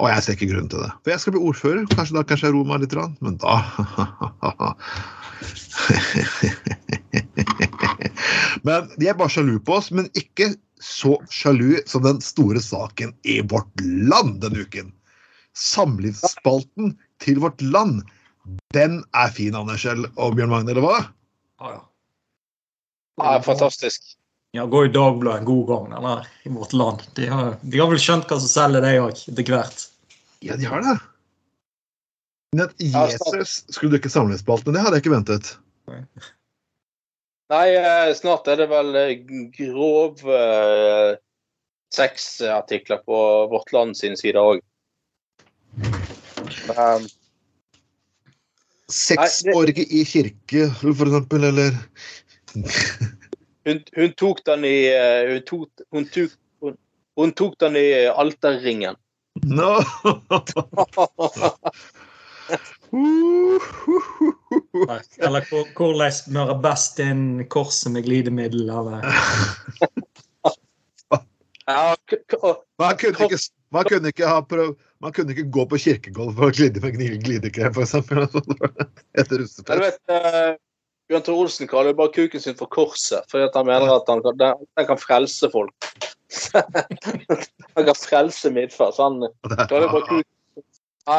[0.00, 0.92] Og jeg ser ikke grunn til det.
[1.00, 1.88] For jeg skal bli ordfører.
[1.94, 2.94] Kanskje da kanskje jeg roer meg litt,
[3.24, 3.54] men da
[8.66, 10.53] Men de er bare sjalu på oss, men ikke
[10.84, 14.93] så sjalu som den store saken i Vårt Land denne uken.
[15.57, 18.03] Samlivsspalten til Vårt Land.
[18.74, 20.99] Den er fin, Anders Kjell og Bjørn Magne, eller hva?
[21.61, 21.82] Ja, ja.
[23.34, 24.16] er fantastisk.
[24.57, 27.05] Ja, går i Dagbladet en god gang, den i Vårt Land.
[27.14, 29.84] De har, de har vel skjønt hva som selger de òg, etter hvert.
[30.43, 30.97] Ja, de har det.
[32.53, 35.53] Men at Jesus skulle drikke samlingsspalten, det hadde jeg ikke ventet.
[37.51, 39.12] Nei, eh, snart er det vel eh,
[39.55, 41.12] grov eh,
[41.94, 43.20] sexartikler på
[43.53, 44.62] Vårt Land sin side òg.
[46.74, 47.07] Um,
[48.90, 51.76] Sexorgie i kirke, for eksempel, eller
[53.66, 54.76] hun, hun, tok den i
[55.30, 56.74] hun tok, hun, tok, hun,
[57.14, 58.98] hun tok den i alterringen.
[59.46, 59.76] No.
[65.22, 68.70] Eller hvordan smøre best inn korset med glidemiddel?
[68.70, 69.05] Eller?
[71.70, 73.38] man, kunne ikke,
[73.70, 76.96] man, kunne ikke ha prøv, man kunne ikke gå på kirkegulv for å glide med
[77.24, 77.94] glidekrem, f.eks.
[79.20, 80.03] Etter russefest.
[80.11, 80.57] Uh,
[81.11, 84.36] Bjørn Tore Olsen kaller bare kuken sin for korset, fordi han mener at han kan,
[84.38, 85.90] den, den kan frelse folk.
[87.74, 88.98] han kan frelse Midtfart.
[89.03, 89.24] Han
[89.66, 90.28] kaller bare kuken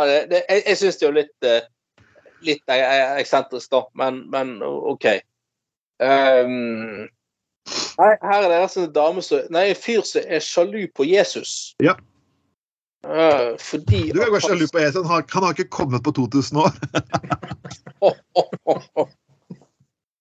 [0.07, 2.05] det, det, jeg jeg syns det er litt, uh,
[2.47, 2.75] litt
[3.21, 5.07] eksentrisk, da, men, men OK.
[6.01, 7.09] Um,
[7.99, 11.05] her, her er det altså en dame som Nei, en fyr som er sjalu på
[11.05, 11.75] Jesus.
[11.83, 11.93] Ja.
[13.05, 15.01] Uh, fordi Du kan være sjalu på Jesus.
[15.01, 16.71] Han har, han har ikke kommet på 2000 år.
[18.07, 19.09] oh, oh, oh,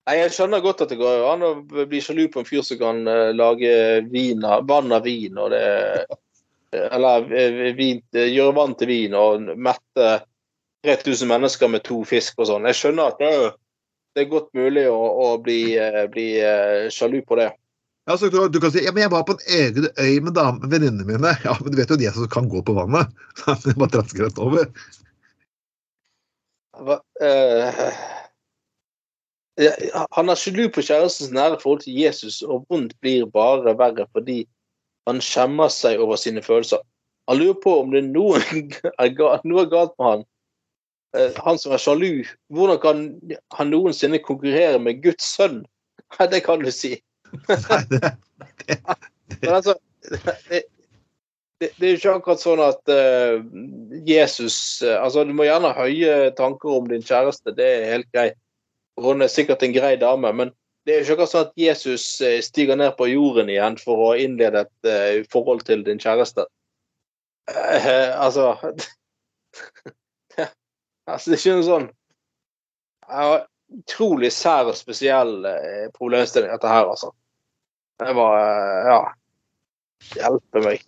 [0.09, 2.81] Nei, Jeg skjønner godt at det går an å bli sjalu på en fyr som
[2.81, 3.73] kan uh, lage
[4.13, 5.39] vin, vann av vin.
[5.39, 5.65] og det
[6.73, 10.11] eller eh, vin, eh, gjøre vann til vin og mette
[10.87, 12.69] 3000 mennesker med to fisk og sånn.
[12.71, 13.57] Jeg skjønner at det er,
[14.15, 16.29] det er godt mulig å, å bli, eh, bli
[16.95, 17.51] sjalu på det.
[18.09, 20.39] Ja, så du, kan si ja, men jeg var på en egen øy med
[20.71, 21.35] venninnene mine.
[21.45, 23.13] Ja, men du vet jo de som kan gå på vannet.
[23.67, 24.71] Det bare trasker rett over.
[26.81, 27.91] Hva, uh,
[30.17, 34.41] han har sjalu på kjærestens nære forhold til Jesus, og vondt blir bare verre fordi
[35.11, 36.83] han skjemmer seg over sine følelser.
[37.31, 38.41] Han lurer på om det er noe,
[39.03, 40.27] er galt, noe galt med han.
[41.17, 42.25] Eh, Han som er sjalu.
[42.55, 43.05] Hvordan kan
[43.59, 45.65] han noensinne konkurrere med Guds sønn?
[46.19, 46.97] Nei, det kan du si.
[47.49, 48.13] Nei, det,
[49.41, 50.63] Men altså, det,
[51.61, 53.39] det, det er jo ikke akkurat sånn at uh,
[54.09, 58.11] Jesus uh, Altså, du må gjerne ha høye tanker om din kjæreste, det er helt
[58.15, 58.39] greit.
[59.01, 60.51] Hun er sikkert en grei dame, men
[60.87, 64.17] det er jo ikke sånn at Jesus eh, stiger ned på jorden igjen for å
[64.19, 66.47] innlede et eh, forhold til din kjæreste.
[67.51, 68.53] Uh, altså
[71.11, 71.87] Altså, det er ikke noe sånn
[73.11, 73.41] uh,
[73.75, 77.11] Utrolig sær og spesiell uh, problemstilling, dette her, altså.
[77.99, 79.01] Det var uh, Ja.
[80.17, 80.85] Hjelpe meg.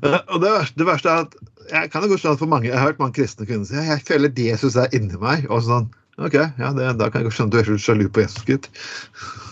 [0.00, 1.34] Og det det verste er at
[1.70, 3.76] jeg kan jo godt skjønne at for mange, jeg har hørt mange kristne kvinner si
[3.76, 5.44] jeg føler Jesus er inni meg.
[5.52, 8.24] Og sånn, ok, ja, det, Da kan jeg skjønne at du er så sjalu på
[8.24, 8.70] Jesus, gutt.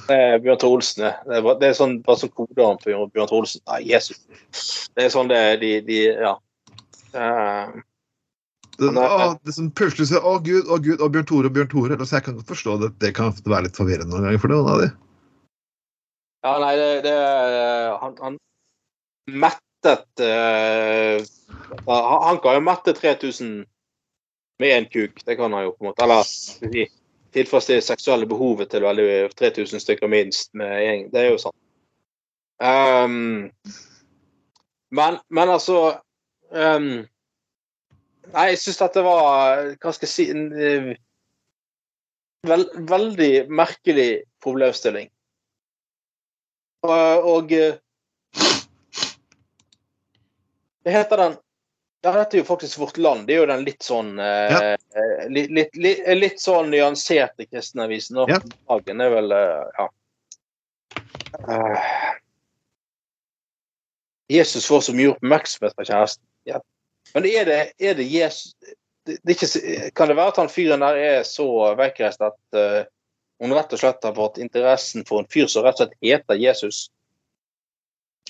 [0.09, 1.13] Det Bjørn Tore Olsen, det.
[1.29, 3.63] Det er, det er sånn, bare sånn kodenavn for Bjørn Tore Olsen.
[3.69, 4.23] Nei, Jesus.
[4.97, 6.35] Det er sånn det de, de Ja.
[7.15, 7.77] Eh,
[8.79, 9.03] Det, Nei.
[9.11, 11.97] å, det som plutselig sier 'Å, Gud, å, Gud', og Bjørn Tore og Bjørn Tore.
[11.99, 12.91] Altså, jeg kan godt forstå det.
[13.03, 14.89] Det kan være litt forvirrende noen ganger for noen av de.
[16.47, 17.17] ja, nei, det, det
[17.99, 18.37] Han, han
[19.27, 21.19] mettet uh,
[21.89, 23.67] han, han kan jo mette 3000
[24.59, 25.25] med én kuk.
[25.25, 26.05] Det kan han jo, på en måte.
[26.05, 26.89] Eller
[27.33, 31.05] tilfredsstille seksuelle behovet til veldig 3000 stykker minst med en gang.
[31.13, 31.57] Det er jo sant.
[32.59, 33.51] Um,
[34.91, 36.01] men, men altså
[36.51, 37.05] um,
[38.33, 40.89] Nei, jeg syns dette var Hva skal jeg si en, eh,
[42.49, 44.09] vel, Veldig merkelig
[44.43, 45.07] problemstilling.
[46.83, 47.79] Og, og eh,
[50.89, 51.39] heter den
[52.07, 53.27] Ja, dette er jo faktisk Vårt Land.
[53.27, 54.77] Det er jo den litt sånn eh,
[55.35, 58.21] litt, litt, litt, litt sånn nyanserte kristenavisen.
[58.23, 58.39] Og Ja.
[58.71, 59.89] dagen er vel eh, Ja.
[61.49, 61.89] Eh,
[64.29, 66.25] Jesus får så mye oppmerksomhet fra kjæresten.
[66.45, 66.61] Ja.
[67.15, 68.55] Men er det, er det Jesus
[69.09, 71.47] det, det ikke, Kan det være at han fyren der er så
[71.79, 72.85] veikreist at uh,
[73.41, 76.37] hun rett og slett har fått interessen for en fyr som rett og slett heter
[76.37, 76.91] Jesus?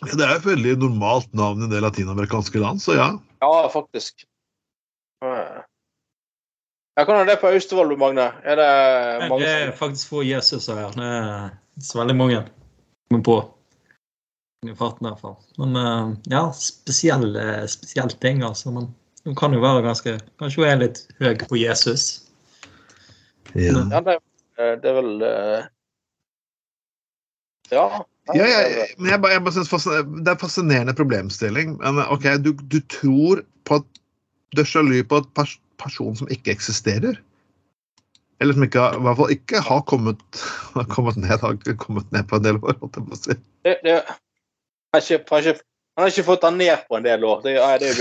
[0.04, 3.08] Ja, det er et veldig normalt navn i en del latinamerikanske land, så ja.
[3.40, 4.24] Ja, faktisk.
[5.24, 5.64] Jeg
[6.98, 8.24] Ja, Hvordan er det på Austevoll, Magne?
[8.42, 8.68] Er det
[9.38, 10.88] Det er faktisk få Jesus her.
[10.90, 12.40] Det er ikke så veldig mange
[13.10, 13.36] kommer på.
[14.66, 15.36] I farten i hvert fall.
[15.58, 18.72] Men eh, ja, spesielle, spesielle ting, altså.
[18.74, 18.88] Men
[19.24, 22.08] hun kan jo være ganske Kanskje hun er litt høy på Jesus.
[23.54, 23.78] ja.
[23.92, 24.18] Ja, det,
[24.58, 25.66] er- det er vel eh,
[27.70, 27.84] Ja.
[28.36, 31.76] Ja, jeg, men jeg, jeg bare synes Det er en fascinerende problemstilling.
[31.80, 33.86] Men OK, du, du tror på at
[34.56, 37.14] du er sjalu på en pers person som ikke eksisterer?
[38.40, 40.20] Eller som ikke, i hvert fall ikke har kommet,
[40.76, 42.76] har kommet, ned, har kommet ned på en del år?
[42.82, 43.38] holdt jeg på å si.
[43.66, 45.64] Det, det, han, har ikke, har ikke,
[45.98, 47.38] han har ikke fått han ned på en del år.
[47.46, 47.98] Det, ja, det er.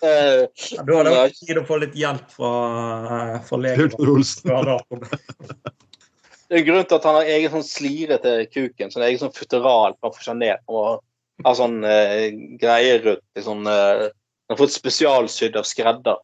[0.00, 2.50] Eh, Ja, da hadde det vært tid å få litt hjelp fra,
[3.44, 3.92] fra legen.
[4.00, 4.48] Olsen.
[6.50, 8.90] Det er en grunn til at han har egen sånn slire til kuken.
[8.90, 10.58] Sånn egen sånn futteral seg ned.
[10.66, 10.98] Og
[11.46, 13.22] har sånn eh, greier rundt.
[13.38, 16.18] Sånn, eh, han har fått spesialsydd av skredder.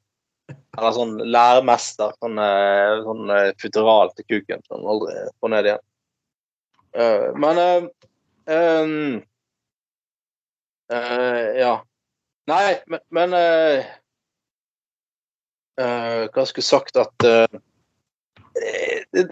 [0.51, 2.11] Eller sånn lærmester.
[2.19, 5.85] Sånn, eh, sånn eh, futteral til kuken som han aldri får ned igjen.
[6.97, 7.87] Uh, men uh,
[8.51, 9.23] um,
[10.91, 11.75] uh, Ja.
[12.47, 13.33] Nei, men, men
[15.77, 17.49] Hva skulle sagt at det,
[19.13, 19.25] det,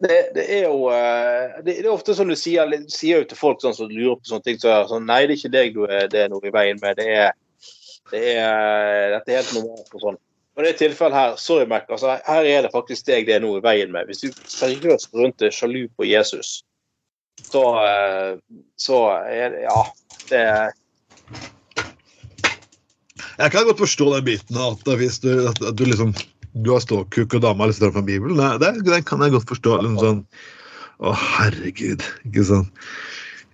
[0.00, 3.76] det, det er jo eh, det, er ofte sånn du sier, sier til folk sånn
[3.76, 5.82] som lurer på sånne ting så er det sånn Nei, det er ikke deg du
[5.86, 7.00] er, det er noe i veien med.
[7.00, 7.34] Det er,
[8.12, 10.20] det er Dette er helt normalt og sånn.
[10.56, 13.60] Og det tilfellet her, sorry, Mac, altså, her er det faktisk deg det er noe
[13.60, 14.08] i veien med.
[14.08, 16.62] Hvis du seriøst rundt er sjalu på Jesus,
[17.44, 18.32] så, eh,
[18.80, 19.82] så er det Ja.
[20.26, 20.72] Det er
[23.36, 26.14] Jeg kan godt forstå den biten at hvis du, at du liksom
[26.56, 28.40] du har ståkuk og dama litt fra Bibelen.
[28.60, 29.78] Det, det, kan jeg godt forstå.
[29.84, 30.20] Liksom sånn,
[31.04, 32.04] Å, herregud.
[32.24, 32.62] Ikke.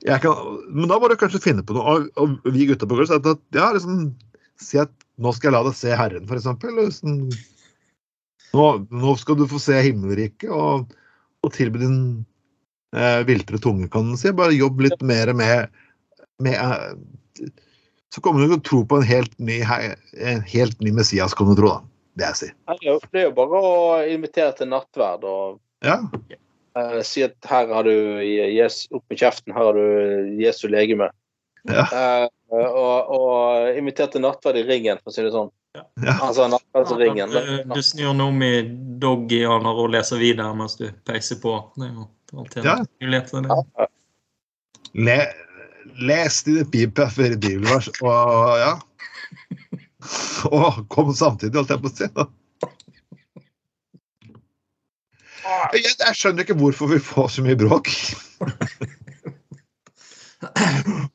[0.07, 1.97] Jeg kan, men da må du kanskje finne på noe.
[1.97, 3.27] Og, og vi gutta på gulvet
[3.57, 4.13] ja, liksom,
[4.63, 4.93] si at
[5.23, 6.79] nå skal jeg la deg se Herren, for eksempel.
[6.79, 7.25] Liksom,
[8.53, 10.93] nå, nå skal du få se himmelriket og,
[11.43, 12.01] og tilby din
[12.95, 14.31] eh, viltre tunge, kan en si.
[14.37, 15.73] Bare jobb litt mer med,
[16.43, 17.51] med eh,
[18.13, 21.51] Så kommer du til å tro på en helt ny, en helt ny Messias, kan
[21.51, 21.92] du tro, da.
[22.19, 22.55] Det jeg sier.
[23.13, 23.75] det er jo- bare å
[24.13, 25.99] invitere til nattverd og Ja.
[26.77, 31.09] uh, si at her har du yes, opp med kjeften, her har du Jesu legeme.
[31.69, 31.87] Ja.
[31.89, 35.51] Uh, og, og invitere til nattverd i ringen, for å si det sånn.
[35.75, 35.85] ja.
[36.21, 37.31] Altså nattverdsringen.
[37.33, 38.69] Du, du snur noe med i
[39.01, 41.55] doggy og leser videre mens du peiser på.
[41.79, 42.77] Det er jo alltid en Ja.
[43.01, 43.89] mulighet til det.
[44.95, 45.19] Le,
[46.05, 48.75] les dine bibler før bibelvers, og ja.
[50.51, 52.09] Og kom samtidig, holdt jeg på å si.
[55.73, 57.89] Jeg, jeg skjønner ikke hvorfor vi får så mye bråk.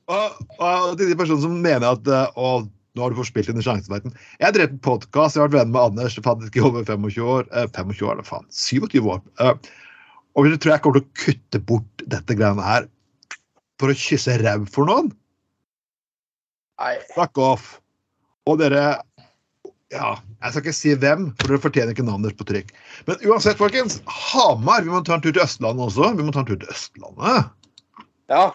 [0.07, 2.51] og, og til de personene som mener at eh, å,
[2.97, 3.91] nå har du forspilt dine sjanser.
[3.93, 4.15] verden.
[4.39, 7.31] Jeg har drevet en podkast, jeg har vært venn med Anders faktisk i over 25
[7.35, 7.47] år.
[7.51, 8.47] Eh, 25 år, faen.
[8.53, 9.23] 27 år.
[9.43, 9.55] Eh,
[10.37, 12.87] og du tror jeg kommer til å kutte bort dette greiene her
[13.81, 15.11] for å kysse ræv for noen.
[16.77, 16.95] Nei.
[17.15, 17.77] Fuck off.
[18.47, 18.87] Og dere
[19.87, 22.73] Ja, jeg skal ikke si hvem, for dere fortjener ikke navnet på trykk.
[23.07, 24.01] Men uansett, folkens.
[24.03, 24.81] Hamar.
[24.83, 26.09] Vi må ta en tur til Østlandet også.
[26.17, 27.53] Vi må ta en tur til Østlandet.
[28.27, 28.49] Ja.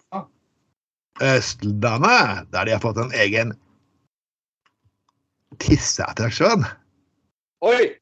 [1.24, 3.54] Østlandet, der de har fått en egen
[5.64, 6.66] tisseattraksjon.
[7.64, 7.94] Oi!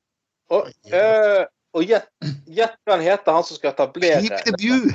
[0.50, 1.44] Og, øh,
[1.78, 4.90] og gjett han heter, han som skal etablere Keep the view!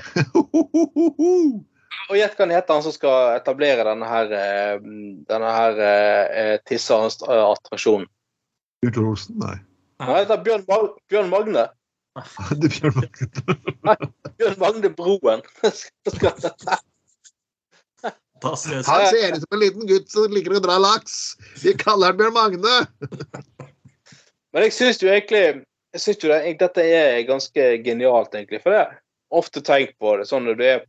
[2.10, 4.76] Og gjett hva han heter, han som skal etablere denne her, eh,
[5.30, 8.08] denne her eh, tisseattraksjonen.
[8.86, 9.40] Kurt Olsen?
[9.42, 9.58] Nei.
[10.04, 11.66] Han heter Bjørn, Mag Bjørn Magne.
[12.60, 13.28] Det er Bjørn Magne.
[13.88, 13.98] nei,
[14.40, 15.42] Bjørn Magne Broen.
[18.36, 18.90] Fantastisk.
[18.90, 21.14] Han ser ut som en liten gutt som liker å dra laks.
[21.64, 22.76] Vi kaller han Bjørn Magne.
[24.54, 25.64] Men jeg syns jo egentlig
[25.96, 28.60] jeg synes jo det, dette er ganske genialt, egentlig.
[28.64, 28.96] For det er
[29.36, 30.82] ofte tenkt på det sånn når du er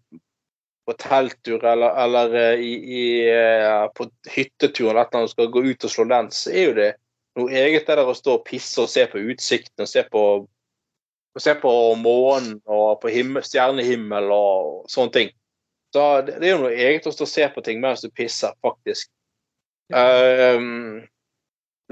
[0.87, 5.87] på telttur eller, eller eh, i, i, eh, på hyttetur eller noe, skal gå ut
[5.87, 6.93] og slå lens, så er jo det
[7.37, 10.22] noe eget det der å stå og pisse og se på utsikten og se på
[11.37, 11.70] og se på
[12.01, 15.34] månen og på himmel, stjernehimmel og sånne ting.
[15.93, 18.09] Så det, det er jo noe eget å stå og se på ting mens du
[18.09, 19.11] pisser, faktisk.
[19.93, 21.05] Um,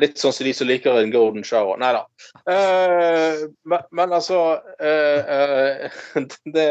[0.00, 1.76] litt sånn som de som liker en golden shower.
[1.82, 2.02] Nei da.
[2.48, 4.40] Uh, men, men altså
[4.80, 6.00] uh, uh,
[6.56, 6.68] Det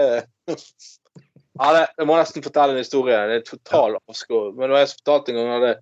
[1.59, 3.17] ja, det, Jeg må nesten fortelle en historie.
[3.29, 4.53] Det er total avskår.
[4.57, 5.73] Men da jeg fortalte en gang hadde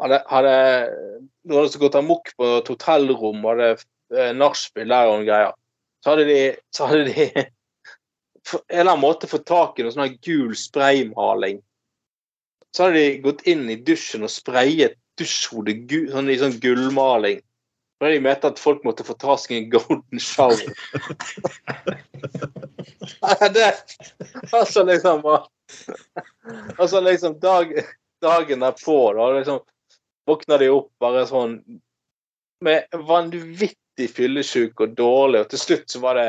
[0.00, 0.54] hadde, hadde
[1.46, 5.54] noen hadde gått amok på et hotellrom hadde eh, nachspiel der og greier.
[6.04, 6.40] Så hadde de,
[6.74, 7.26] så hadde de
[8.48, 11.62] for, en eller annen måte fått tak i noe sånn gul spraymaling.
[12.74, 17.40] Så hadde de gått inn i dusjen og sprayet dusjhodet sånn, i sånn gullmaling.
[17.96, 20.66] Fordi de mente at folk måtte få ta seg en golden shower.
[23.54, 23.72] Det
[24.52, 25.22] Altså liksom
[26.78, 27.72] Altså liksom dag,
[28.22, 29.60] dagen derpå, da liksom
[30.26, 31.58] våkna de opp bare sånn
[32.64, 36.28] med vanvittig fyllesyk og dårlig, og til slutt så var det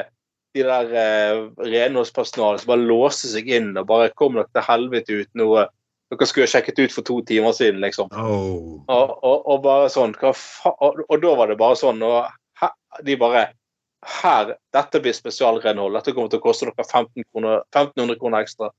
[0.57, 5.21] de der eh, renholdspersonalet som bare låste seg inn og bare kom dere til helvete
[5.21, 5.67] ut noe
[6.11, 8.11] dere skulle ha sjekket ut for to timer siden, liksom.
[8.15, 8.79] Oh.
[8.87, 12.27] Og, og, og bare sånn og, og da var det bare sånn og
[13.05, 13.49] De bare
[14.05, 15.97] Her, dette blir spesialrenhold.
[15.97, 18.71] Dette kommer til å koste dere 15 kroner, 1500 kroner ekstra.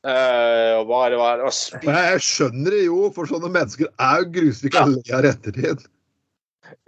[0.00, 4.22] Uh, bare, det var, det var spi- Jeg skjønner det jo, for sånne mennesker er
[4.22, 5.84] jo grusvike alle har ettertid.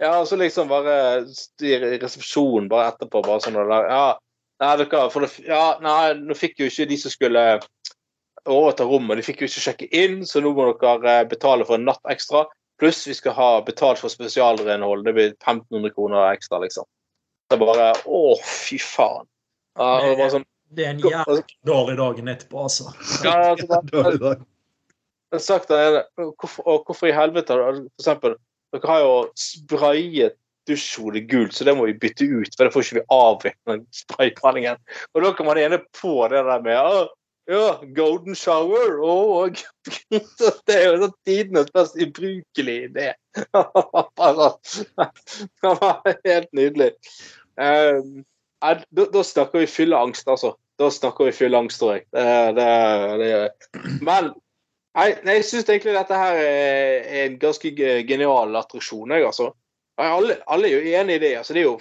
[0.01, 4.05] Ja, og så liksom bare i resepsjonen bare etterpå bare sånn der, Ja,
[4.63, 7.45] nei, dere det, Ja, nei, nå fikk jo ikke de som skulle
[8.49, 11.77] overta rommet, de fikk jo ikke sjekke inn, så nå må dere eh, betale for
[11.77, 12.47] en natt ekstra.
[12.81, 15.05] Pluss vi skal ha betalt for spesialrenhold.
[15.05, 16.87] Det blir 1500 kroner ekstra, liksom.
[17.49, 19.27] Det er bare Å, fy faen.
[19.79, 22.93] Ja, det var sånn, Det er en jævlig dårlig dagen etterpå, altså.
[23.25, 24.45] ja, altså, Dårlig dag.
[25.33, 28.35] Jeg har sagt det, hvorfor, og hvorfor i helvete For eksempel,
[28.73, 30.37] dere har jo sprayet
[30.69, 33.51] dusjhodet gult, så det må vi bytte ut, for det får ikke vi av i
[34.63, 34.77] den.
[35.11, 37.01] Og da kommer man ene på det der med «Å,
[37.49, 39.57] ja, golden shower og
[40.67, 43.07] Det er jo sånn tidenes mest ubrukelige idé.
[45.63, 46.91] Det var helt nydelig.
[47.59, 48.23] Um,
[48.63, 50.53] da, da snakker vi full angst, altså.
[50.79, 52.07] Da snakker vi full angst, tror jeg.
[52.15, 52.69] Det, det,
[53.21, 54.31] det, men
[54.93, 57.69] Nei, Men jeg syns egentlig dette her er er en ganske
[58.05, 59.09] genial attraksjon.
[59.15, 59.49] Jeg, altså.
[59.97, 61.31] Alle, alle er jo enig i det.
[61.39, 61.79] Altså, det er jo,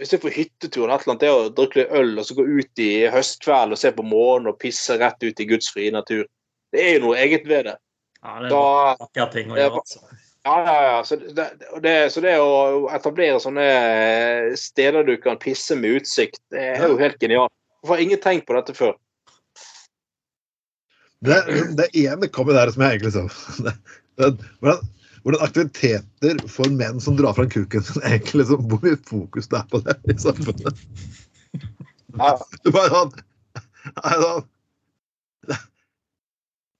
[0.00, 2.26] hvis jeg er på hyttetur, eller et eller annet, det å drikke litt øl og
[2.26, 5.68] så gå ut i høstkveld og se på månen og pisse rett ut i Guds
[5.74, 6.24] frie natur.
[6.72, 7.76] Det er jo noe eget ved det.
[8.22, 8.62] Ja, det er Da,
[9.18, 9.82] bare ting å gjøre.
[9.82, 10.00] Altså.
[10.48, 10.96] ja, ja, ja.
[11.04, 11.46] Så det,
[11.84, 13.66] det, så det å etablere sånne
[14.58, 17.52] steder du kan pisse med utsikt, det er jo helt genialt.
[17.82, 18.96] Hvorfor har ingen tenkt på dette før?
[21.22, 21.38] Det,
[21.78, 23.30] det ene kommer der som jeg egentlig sånn.
[24.18, 24.80] Det- det-
[25.22, 29.60] Hvordan, aktiviteter for menn som drar fram kuken sin, egentlig liksom, Hvor mye fokus det
[29.60, 30.80] er på det i samfunnet.
[32.18, 32.32] Ja.
[32.64, 33.12] Du bare sånn
[33.92, 34.44] Nei, sånn
[35.48, 35.56] det,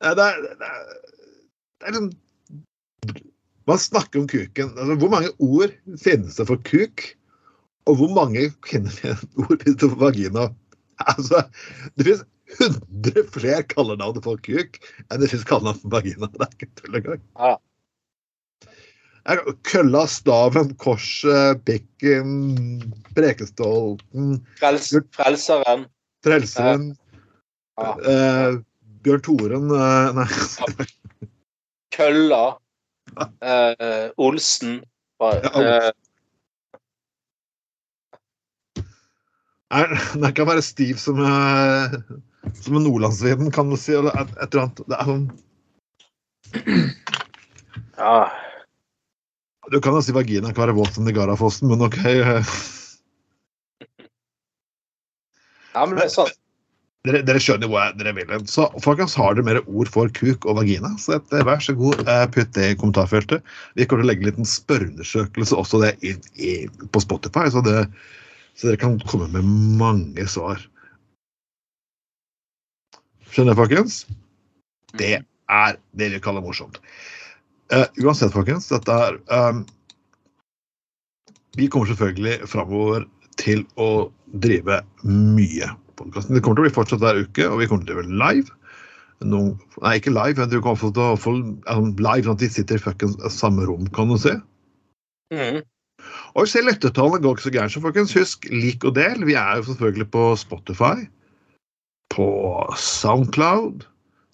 [0.02, 0.92] det, er- det, er- det, er-
[1.82, 2.10] det er liksom
[3.70, 4.72] Man snakker om kuken.
[4.74, 7.04] Altså, hvor mange ord finnes det for kuk?
[7.86, 8.98] Og hvor mange ord finnes
[9.78, 10.48] det for vagina?
[11.06, 11.44] Altså,
[11.98, 12.24] det finnes
[12.58, 14.76] 100 flere kallenavn for kuk
[15.08, 16.26] enn det finnes kallenavn for vagina.
[16.34, 17.22] Det er ikke tull engang.
[17.38, 17.54] Ja.
[19.62, 22.82] Kølla, staven, korset, pikken,
[23.14, 25.86] Prekestolten, Frels, frelseren.
[26.24, 26.96] Frelseren,
[27.78, 27.94] Ja.
[28.02, 28.58] eh,
[29.02, 30.26] Bjørn Toren eh, Nei.
[31.94, 32.42] Kølla.
[33.40, 34.82] Eh, Olsen.
[35.22, 35.30] Ja,
[40.12, 41.94] Den Det kan være stiv som, eh,
[42.60, 43.92] som en nordlandsvinden, kan du si.
[43.94, 44.82] Eller et, et eller annet.
[44.88, 45.30] Det er sånn
[47.96, 48.28] ja.
[49.70, 51.98] Du kan jo si vagina kan være våt som Nigarafossen, men OK.
[52.04, 52.52] eh,
[55.72, 56.38] ja, men det er sant.
[57.02, 58.32] Dere, dere skjønner hvor jeg, dere vil.
[58.46, 62.04] Så folkens, har dere mer ord for kuk og vagina, så et, vær så god,
[62.06, 63.42] eh, putt det i kommentarfeltet.
[63.78, 66.52] Vi kommer til å legge en liten spørreundersøkelse også det i, i,
[66.94, 67.88] på Spotify, så, det,
[68.54, 69.50] så dere kan komme med
[69.80, 70.62] mange svar.
[73.32, 74.04] Skjønner dere, folkens?
[74.98, 76.78] Det er det vi kaller morsomt.
[77.72, 79.62] Eh, uansett, folkens, dette er um,
[81.56, 83.06] Vi kommer selvfølgelig framover
[83.40, 84.10] til å
[84.44, 86.36] drive mye Podcasten.
[86.36, 88.54] Det kommer til å bli fortsatt hver uke, og vi kommer til å drive live.
[89.22, 89.54] Noen,
[89.84, 92.82] nei, ikke live, men du kommer til å få live sånn at de sitter i
[92.82, 94.32] fuckings samme rom, kan du si.
[95.32, 95.60] Mm.
[96.36, 99.22] Og se lyttertallene går ikke så gærent, så folkens, husk lik og del.
[99.28, 101.06] Vi er jo selvfølgelig på Spotify,
[102.12, 102.28] på
[102.80, 103.86] Soundcloud,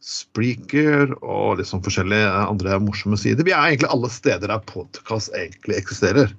[0.05, 3.47] Spreaker og sånn forskjellige andre morsomme sider.
[3.47, 6.31] Vi er egentlig alle steder der podkast egentlig eksisterer.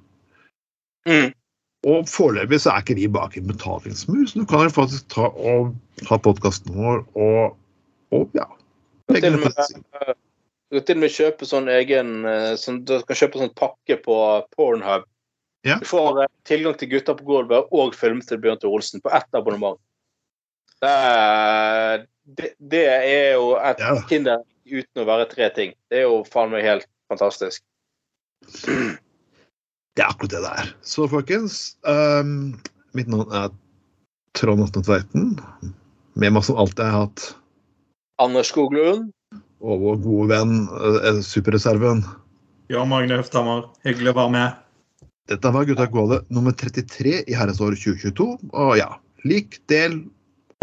[1.10, 1.34] Mm.
[1.88, 5.30] Og foreløpig så er ikke vi bak en betalingsmur, så du kan jo faktisk ta
[5.32, 7.55] og ta podkasten vår og,
[8.16, 8.47] og ja.
[9.12, 10.16] legge Til og med.
[10.70, 13.97] Du kan til og med kjøpe sånn egen eh, sånn, Du kan kjøpe sånn pakke
[14.03, 14.18] på
[14.55, 15.07] Pornhub.
[15.68, 15.80] Ja.
[15.82, 19.80] Du får eh, tilgang til Gutter på gulvet og film til Olsen på ett abonnement.
[20.80, 22.05] Det, er-
[22.38, 23.95] det, det er jo et Ja.
[24.09, 25.73] Kinder uten å være tre ting.
[25.89, 27.63] Det er jo faen meg helt fantastisk.
[28.69, 30.71] Det er akkurat det det er.
[30.86, 32.53] Så folkens, um,
[32.95, 33.49] mitt navn er
[34.38, 35.34] Trond Atne Tveiten.
[36.19, 37.25] Med meg som alltid har hatt
[38.21, 39.09] Anders Skoglund.
[39.59, 42.05] og vår gode venn uh, superreserven.
[42.69, 43.65] Ja, Magne Høfthammer.
[43.84, 44.65] hyggelig å være med.
[45.30, 48.30] Dette var Gutta Gåle nummer 33 i herrens år 2022.
[48.53, 48.93] Og ja,
[49.25, 49.99] lik, del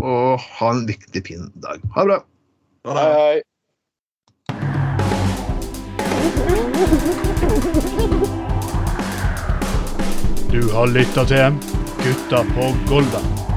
[0.06, 1.82] og ha en viktig, fin dag.
[1.94, 2.18] Ha det bra.
[2.86, 3.02] Ha det.
[3.02, 3.42] Hei, hei.
[10.52, 11.58] Du har lytta til
[12.04, 13.55] Gutta på Golven.